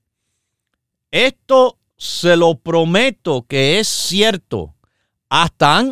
esto 1.10 1.78
se 1.96 2.36
lo 2.36 2.56
prometo 2.56 3.46
que 3.46 3.78
es 3.78 3.88
cierto. 3.88 4.74
Hasta 5.28 5.84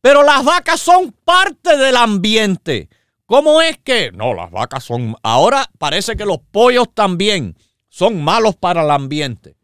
Pero 0.00 0.22
las 0.22 0.44
vacas 0.44 0.80
son 0.80 1.12
parte 1.24 1.76
del 1.76 1.96
ambiente. 1.96 2.88
¿Cómo 3.26 3.62
es 3.62 3.78
que? 3.78 4.12
No, 4.12 4.34
las 4.34 4.50
vacas 4.50 4.84
son... 4.84 5.16
Ahora 5.22 5.70
parece 5.78 6.16
que 6.16 6.24
los 6.24 6.38
pollos 6.38 6.88
también 6.92 7.56
son 7.88 8.22
malos 8.22 8.56
para 8.56 8.82
el 8.82 8.90
ambiente. 8.90 9.56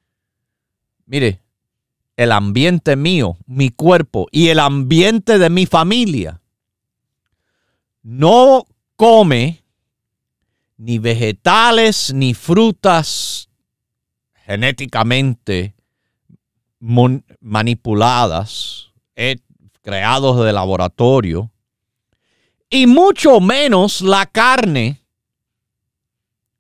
Mire, 1.06 1.42
el 2.16 2.32
ambiente 2.32 2.96
mío, 2.96 3.38
mi 3.46 3.70
cuerpo 3.70 4.26
y 4.30 4.48
el 4.48 4.58
ambiente 4.58 5.38
de 5.38 5.50
mi 5.50 5.66
familia 5.66 6.40
no 8.02 8.66
come 8.96 9.62
ni 10.78 10.98
vegetales 10.98 12.14
ni 12.14 12.32
frutas 12.32 13.50
genéticamente 14.46 15.74
manipuladas, 16.78 18.92
eh, 19.16 19.36
creados 19.82 20.42
de 20.44 20.52
laboratorio, 20.52 21.50
y 22.70 22.86
mucho 22.86 23.40
menos 23.40 24.00
la 24.00 24.26
carne, 24.26 25.02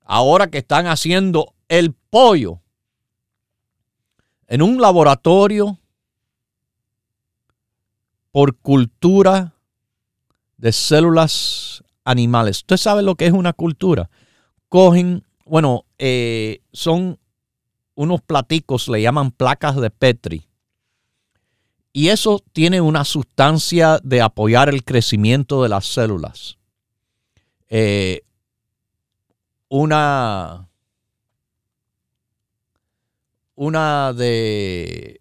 ahora 0.02 0.50
que 0.50 0.58
están 0.58 0.86
haciendo 0.86 1.54
el 1.68 1.92
pollo 1.92 2.60
en 4.48 4.62
un 4.62 4.80
laboratorio 4.80 5.78
por 8.32 8.56
cultura 8.56 9.54
de 10.56 10.72
células 10.72 11.84
animales. 12.08 12.58
¿Usted 12.58 12.78
sabe 12.78 13.02
lo 13.02 13.14
que 13.14 13.26
es 13.26 13.32
una 13.32 13.52
cultura? 13.52 14.10
Cogen, 14.68 15.24
bueno, 15.44 15.84
eh, 15.98 16.62
son 16.72 17.18
unos 17.94 18.22
platicos, 18.22 18.88
le 18.88 19.02
llaman 19.02 19.30
placas 19.30 19.76
de 19.76 19.90
Petri. 19.90 20.46
Y 21.92 22.08
eso 22.08 22.42
tiene 22.52 22.80
una 22.80 23.04
sustancia 23.04 23.98
de 24.02 24.22
apoyar 24.22 24.68
el 24.68 24.84
crecimiento 24.84 25.62
de 25.62 25.68
las 25.68 25.86
células. 25.86 26.58
Eh, 27.68 28.22
una, 29.68 30.68
una 33.54 34.12
de, 34.14 35.20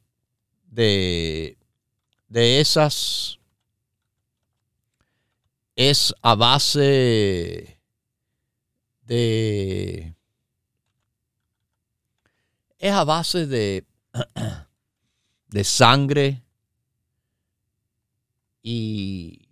de, 0.69 1.57
de 2.29 2.59
esas 2.61 3.36
es 5.77 6.13
a 6.23 6.35
base 6.35 7.79
de... 9.03 10.15
Es 12.79 12.91
a 12.91 13.03
base 13.05 13.45
de... 13.45 13.85
de 15.47 15.63
sangre 15.63 16.43
y, 18.61 19.47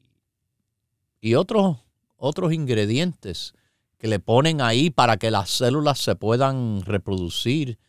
y 1.21 1.35
otros, 1.35 1.77
otros 2.17 2.51
ingredientes 2.51 3.53
que 3.97 4.07
le 4.07 4.19
ponen 4.19 4.59
ahí 4.59 4.89
para 4.89 5.15
que 5.15 5.31
las 5.31 5.49
células 5.49 5.99
se 5.99 6.15
puedan 6.15 6.81
reproducir, 6.81 7.79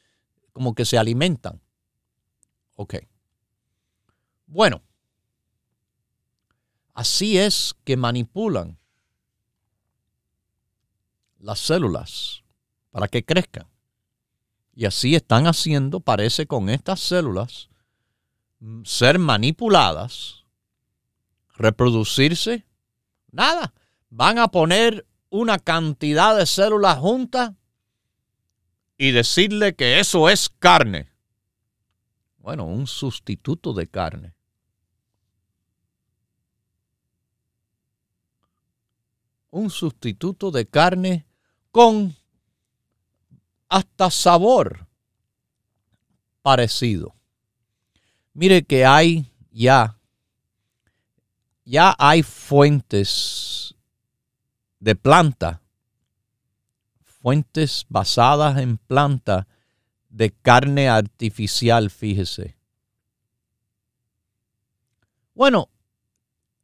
como 0.53 0.75
que 0.75 0.85
se 0.85 0.99
alimentan. 0.99 1.61
Ok. 2.77 2.97
Bueno, 4.47 4.83
así 6.97 7.37
es 7.37 7.77
que 7.85 7.97
manipulan 7.97 8.79
las 11.39 11.61
células 11.61 12.43
para 12.91 13.07
que 13.07 13.23
crezcan. 13.23 13.69
Y 14.75 14.87
así 14.87 15.15
están 15.15 15.47
haciendo, 15.47 16.01
parece, 16.01 16.47
con 16.47 16.71
estas 16.71 17.01
células 17.01 17.69
mm, 18.61 18.83
ser 18.85 19.19
manipuladas, 19.19 20.47
reproducirse. 21.55 22.67
Nada, 23.31 23.75
van 24.09 24.39
a 24.39 24.49
poner 24.49 25.07
una 25.29 25.59
cantidad 25.59 26.37
de 26.37 26.47
células 26.47 26.99
juntas 26.99 27.53
y 28.97 29.11
decirle 29.11 29.75
que 29.75 30.01
eso 30.01 30.31
es 30.31 30.49
carne. 30.49 31.13
Bueno, 32.39 32.65
un 32.65 32.87
sustituto 32.87 33.75
de 33.75 33.87
carne. 33.87 34.36
Un 39.57 39.71
sustituto 39.71 40.51
de 40.51 40.67
carne 40.67 41.25
con 41.71 42.15
hasta 43.71 44.11
sabor 44.11 44.87
parecido. 46.43 47.15
Mire 48.35 48.65
que 48.65 48.85
hay 48.85 49.33
ya, 49.51 49.99
ya 51.65 51.97
hay 51.99 52.23
fuentes 52.23 53.75
de 54.79 54.95
planta, 54.95 55.63
fuentes 57.01 57.87
basadas 57.89 58.59
en 58.59 58.77
planta 58.77 59.49
de 60.11 60.33
carne 60.33 60.91
artificial, 60.91 61.89
fíjese. 61.89 62.59
Bueno, 65.33 65.71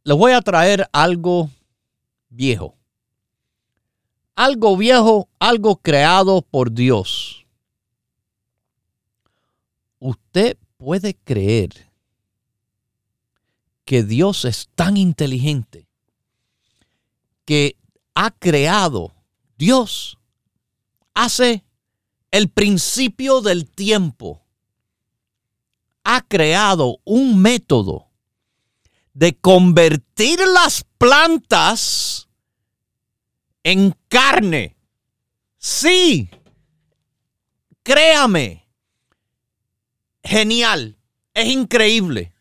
les 0.05 0.15
voy 0.15 0.33
a 0.33 0.43
traer 0.43 0.87
algo 0.93 1.49
viejo 2.29 2.82
algo 4.43 4.77
viejo, 4.77 5.29
algo 5.39 5.77
creado 5.77 6.43
por 6.43 6.73
Dios. 6.73 7.47
Usted 10.01 10.59
puede 10.79 11.15
creer 11.15 11.93
que 13.85 14.03
Dios 14.03 14.45
es 14.45 14.69
tan 14.75 14.97
inteligente 14.97 15.87
que 17.45 17.77
ha 18.17 18.33
creado 18.33 19.13
Dios 19.59 20.19
hace 21.15 21.63
el 22.33 22.49
principio 22.49 23.43
del 23.43 23.71
tiempo. 23.71 24.43
Ha 26.03 26.21
creado 26.21 26.99
un 27.05 27.41
método 27.41 28.09
de 29.15 29.37
convertir 29.37 30.41
las 30.53 30.85
plantas 30.99 32.29
en 33.65 33.95
carne. 34.09 34.77
Sí, 35.59 36.31
créame. 37.83 38.69
Genial, 40.25 40.99
es 41.35 41.47
increíble. 41.49 42.33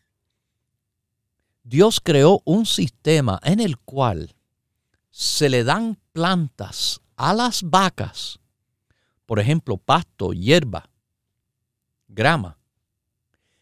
Dios 1.62 2.00
creó 2.00 2.42
un 2.44 2.66
sistema 2.66 3.40
en 3.42 3.60
el 3.60 3.78
cual 3.78 4.34
se 5.10 5.48
le 5.48 5.64
dan 5.64 5.98
plantas 6.12 7.00
a 7.16 7.34
las 7.34 7.62
vacas, 7.62 8.40
por 9.26 9.38
ejemplo, 9.38 9.76
pasto, 9.76 10.32
hierba, 10.32 10.90
grama, 12.08 12.58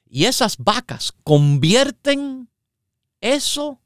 y 0.09 0.25
esas 0.25 0.57
vacas 0.59 1.13
convierten 1.23 2.49
eso 3.21 3.81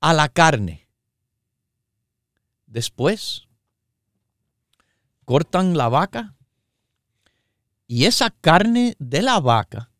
a 0.00 0.12
la 0.12 0.28
carne. 0.28 0.87
Después, 2.68 3.48
cortan 5.24 5.76
la 5.76 5.88
vaca 5.88 6.36
y 7.86 8.04
esa 8.04 8.30
carne 8.30 8.94
de 8.98 9.22
la 9.22 9.40
vaca 9.40 9.90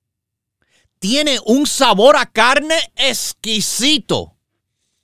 tiene 0.98 1.38
un 1.46 1.66
sabor 1.66 2.16
a 2.16 2.26
carne 2.26 2.76
exquisito. 2.94 4.36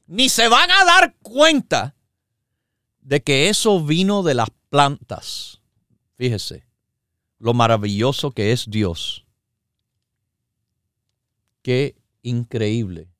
Ni 0.06 0.28
se 0.28 0.48
van 0.48 0.70
a 0.70 0.84
dar 0.84 1.16
cuenta 1.22 1.96
de 3.00 3.22
que 3.22 3.48
eso 3.48 3.84
vino 3.84 4.22
de 4.22 4.34
las 4.34 4.50
plantas. 4.68 5.60
Fíjese 6.16 6.66
lo 7.38 7.52
maravilloso 7.52 8.30
que 8.30 8.52
es 8.52 8.70
Dios. 8.70 9.26
Qué 11.62 11.96
increíble. 12.22 13.10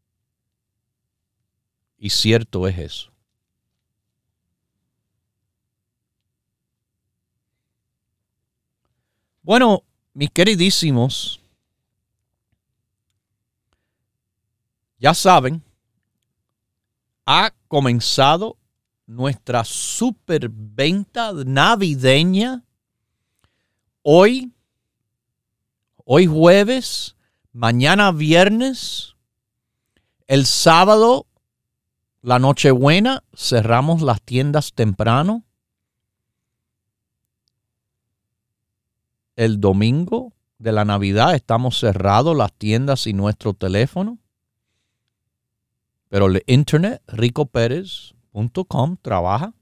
Y 1.99 2.11
cierto 2.11 2.69
es 2.69 2.79
eso. 2.79 3.14
Bueno, 9.45 9.85
mis 10.15 10.31
queridísimos, 10.31 11.39
ya 14.99 15.13
saben, 15.13 15.63
ha 17.27 17.53
comenzado 17.69 18.57
nuestra 19.07 19.63
superventa 19.65 21.31
navideña 21.35 22.65
hoy, 24.01 24.51
hoy 26.07 26.25
jueves, 26.25 27.15
mañana 27.53 28.13
viernes, 28.13 29.15
el 30.27 30.47
sábado, 30.47 31.27
la 32.23 32.39
Nochebuena, 32.39 33.23
cerramos 33.37 34.01
las 34.01 34.23
tiendas 34.23 34.73
temprano. 34.73 35.45
El 39.37 39.61
domingo 39.61 40.33
de 40.59 40.73
la 40.73 40.85
Navidad 40.85 41.35
estamos 41.35 41.79
cerrados 41.79 42.37
las 42.37 42.53
tiendas 42.53 43.07
y 43.07 43.13
nuestro 43.13 43.55
teléfono. 43.55 44.19
Pero 46.09 46.27
el 46.27 46.43
internet, 46.47 47.03
ricopérez.com, 47.09 48.97
trabaja. 49.03 49.55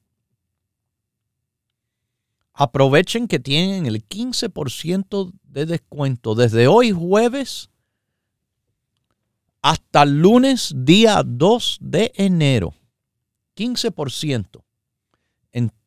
Aprovechen 2.52 3.26
que 3.28 3.40
tienen 3.40 3.86
el 3.86 4.06
15% 4.06 5.32
de 5.44 5.66
descuento 5.66 6.34
desde 6.34 6.66
hoy 6.66 6.92
jueves 6.92 7.70
hasta 9.62 10.04
lunes 10.04 10.74
día 10.76 11.22
2 11.24 11.78
de 11.80 12.12
enero. 12.16 12.74
15% 13.56 14.46
en 14.56 14.71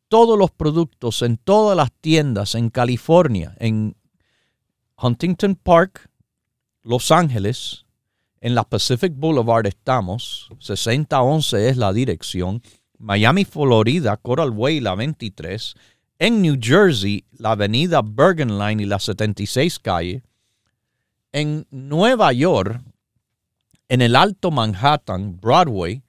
todos 0.08 0.38
los 0.38 0.50
productos 0.50 1.22
en 1.22 1.36
todas 1.36 1.76
las 1.76 1.92
tiendas 1.92 2.54
en 2.54 2.70
California, 2.70 3.56
en 3.58 3.96
Huntington 5.00 5.56
Park, 5.56 6.08
Los 6.82 7.10
Ángeles, 7.10 7.84
en 8.40 8.54
la 8.54 8.64
Pacific 8.64 9.12
Boulevard 9.16 9.66
estamos, 9.66 10.48
6011 10.60 11.68
es 11.68 11.76
la 11.76 11.92
dirección, 11.92 12.62
Miami, 12.98 13.44
Florida, 13.44 14.16
Coral 14.16 14.50
Way, 14.50 14.80
la 14.80 14.94
23, 14.94 15.74
en 16.18 16.42
New 16.42 16.56
Jersey, 16.60 17.24
la 17.32 17.52
avenida 17.52 18.02
Bergen 18.02 18.58
Line 18.58 18.82
y 18.82 18.86
la 18.86 18.98
76 18.98 19.78
calle, 19.80 20.22
en 21.32 21.66
Nueva 21.70 22.32
York, 22.32 22.80
en 23.88 24.00
el 24.00 24.16
Alto 24.16 24.50
Manhattan, 24.50 25.36
Broadway, 25.36 26.02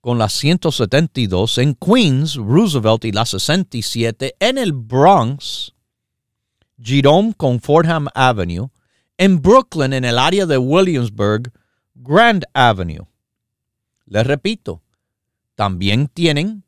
con 0.00 0.18
la 0.18 0.28
172, 0.28 1.58
en 1.58 1.74
Queens, 1.74 2.36
Roosevelt 2.36 3.04
y 3.04 3.10
la 3.12 3.26
67, 3.26 4.34
en 4.38 4.58
el 4.58 4.72
Bronx, 4.72 5.74
Jerome 6.82 7.34
con 7.36 7.60
Fordham 7.60 8.08
Avenue, 8.14 8.70
en 9.18 9.42
Brooklyn, 9.42 9.92
en 9.92 10.06
el 10.06 10.18
área 10.18 10.46
de 10.46 10.56
Williamsburg, 10.56 11.52
Grand 11.94 12.44
Avenue. 12.54 13.06
Les 14.06 14.26
repito, 14.26 14.80
también 15.54 16.08
tienen 16.08 16.64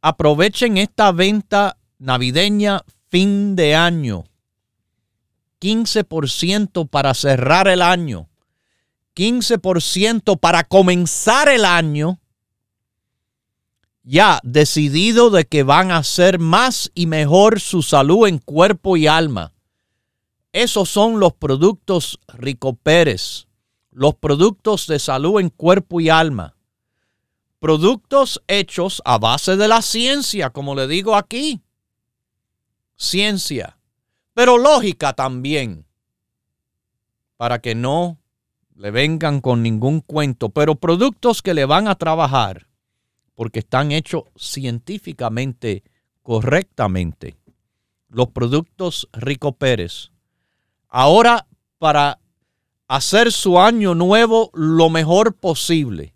aprovechen 0.00 0.78
esta 0.78 1.12
venta 1.12 1.76
navideña 1.98 2.80
fin 3.10 3.54
de 3.54 3.74
año. 3.74 4.24
15% 5.64 6.90
para 6.90 7.14
cerrar 7.14 7.68
el 7.68 7.80
año. 7.80 8.28
15% 9.16 10.38
para 10.38 10.64
comenzar 10.64 11.48
el 11.48 11.64
año 11.64 12.20
ya 14.02 14.40
decidido 14.42 15.30
de 15.30 15.46
que 15.46 15.62
van 15.62 15.90
a 15.90 15.96
hacer 15.96 16.38
más 16.38 16.92
y 16.94 17.06
mejor 17.06 17.60
su 17.60 17.82
salud 17.82 18.28
en 18.28 18.38
cuerpo 18.38 18.98
y 18.98 19.06
alma. 19.06 19.54
Esos 20.52 20.90
son 20.90 21.18
los 21.18 21.32
productos 21.32 22.20
Rico 22.28 22.74
Pérez, 22.74 23.46
los 23.90 24.14
productos 24.16 24.86
de 24.86 24.98
salud 24.98 25.40
en 25.40 25.48
cuerpo 25.48 26.00
y 26.00 26.10
alma. 26.10 26.54
Productos 27.58 28.42
hechos 28.46 29.00
a 29.06 29.16
base 29.16 29.56
de 29.56 29.68
la 29.68 29.80
ciencia, 29.80 30.50
como 30.50 30.74
le 30.74 30.86
digo 30.86 31.16
aquí. 31.16 31.62
Ciencia, 32.96 33.73
pero 34.34 34.58
lógica 34.58 35.14
también, 35.14 35.86
para 37.36 37.60
que 37.60 37.74
no 37.74 38.18
le 38.76 38.90
vengan 38.90 39.40
con 39.40 39.62
ningún 39.62 40.00
cuento, 40.00 40.50
pero 40.50 40.74
productos 40.74 41.40
que 41.42 41.54
le 41.54 41.64
van 41.64 41.88
a 41.88 41.94
trabajar 41.94 42.66
porque 43.34 43.60
están 43.60 43.92
hechos 43.92 44.24
científicamente 44.36 45.82
correctamente. 46.22 47.36
Los 48.08 48.28
productos 48.28 49.08
Rico 49.12 49.52
Pérez. 49.52 50.10
Ahora, 50.88 51.46
para 51.78 52.20
hacer 52.86 53.32
su 53.32 53.58
año 53.58 53.94
nuevo 53.94 54.50
lo 54.54 54.88
mejor 54.88 55.34
posible. 55.34 56.14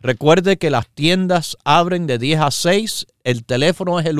Recuerde 0.00 0.58
que 0.58 0.70
las 0.70 0.88
tiendas 0.88 1.56
abren 1.64 2.06
de 2.06 2.18
10 2.18 2.40
a 2.40 2.50
6. 2.50 3.06
El 3.24 3.44
teléfono 3.44 4.00
es 4.00 4.06
el 4.06 4.18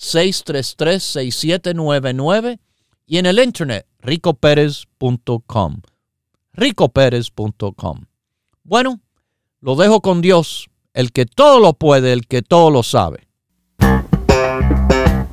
1-800-633-6799 0.00 2.58
y 3.06 3.18
en 3.18 3.26
el 3.26 3.38
internet 3.38 3.86
ricoperez.com. 4.00 5.82
ricoperez.com. 6.54 8.00
Bueno, 8.62 9.00
lo 9.60 9.76
dejo 9.76 10.00
con 10.00 10.22
Dios, 10.22 10.68
el 10.94 11.12
que 11.12 11.26
todo 11.26 11.60
lo 11.60 11.74
puede, 11.74 12.12
el 12.12 12.26
que 12.26 12.42
todo 12.42 12.70
lo 12.70 12.82
sabe. 12.82 13.28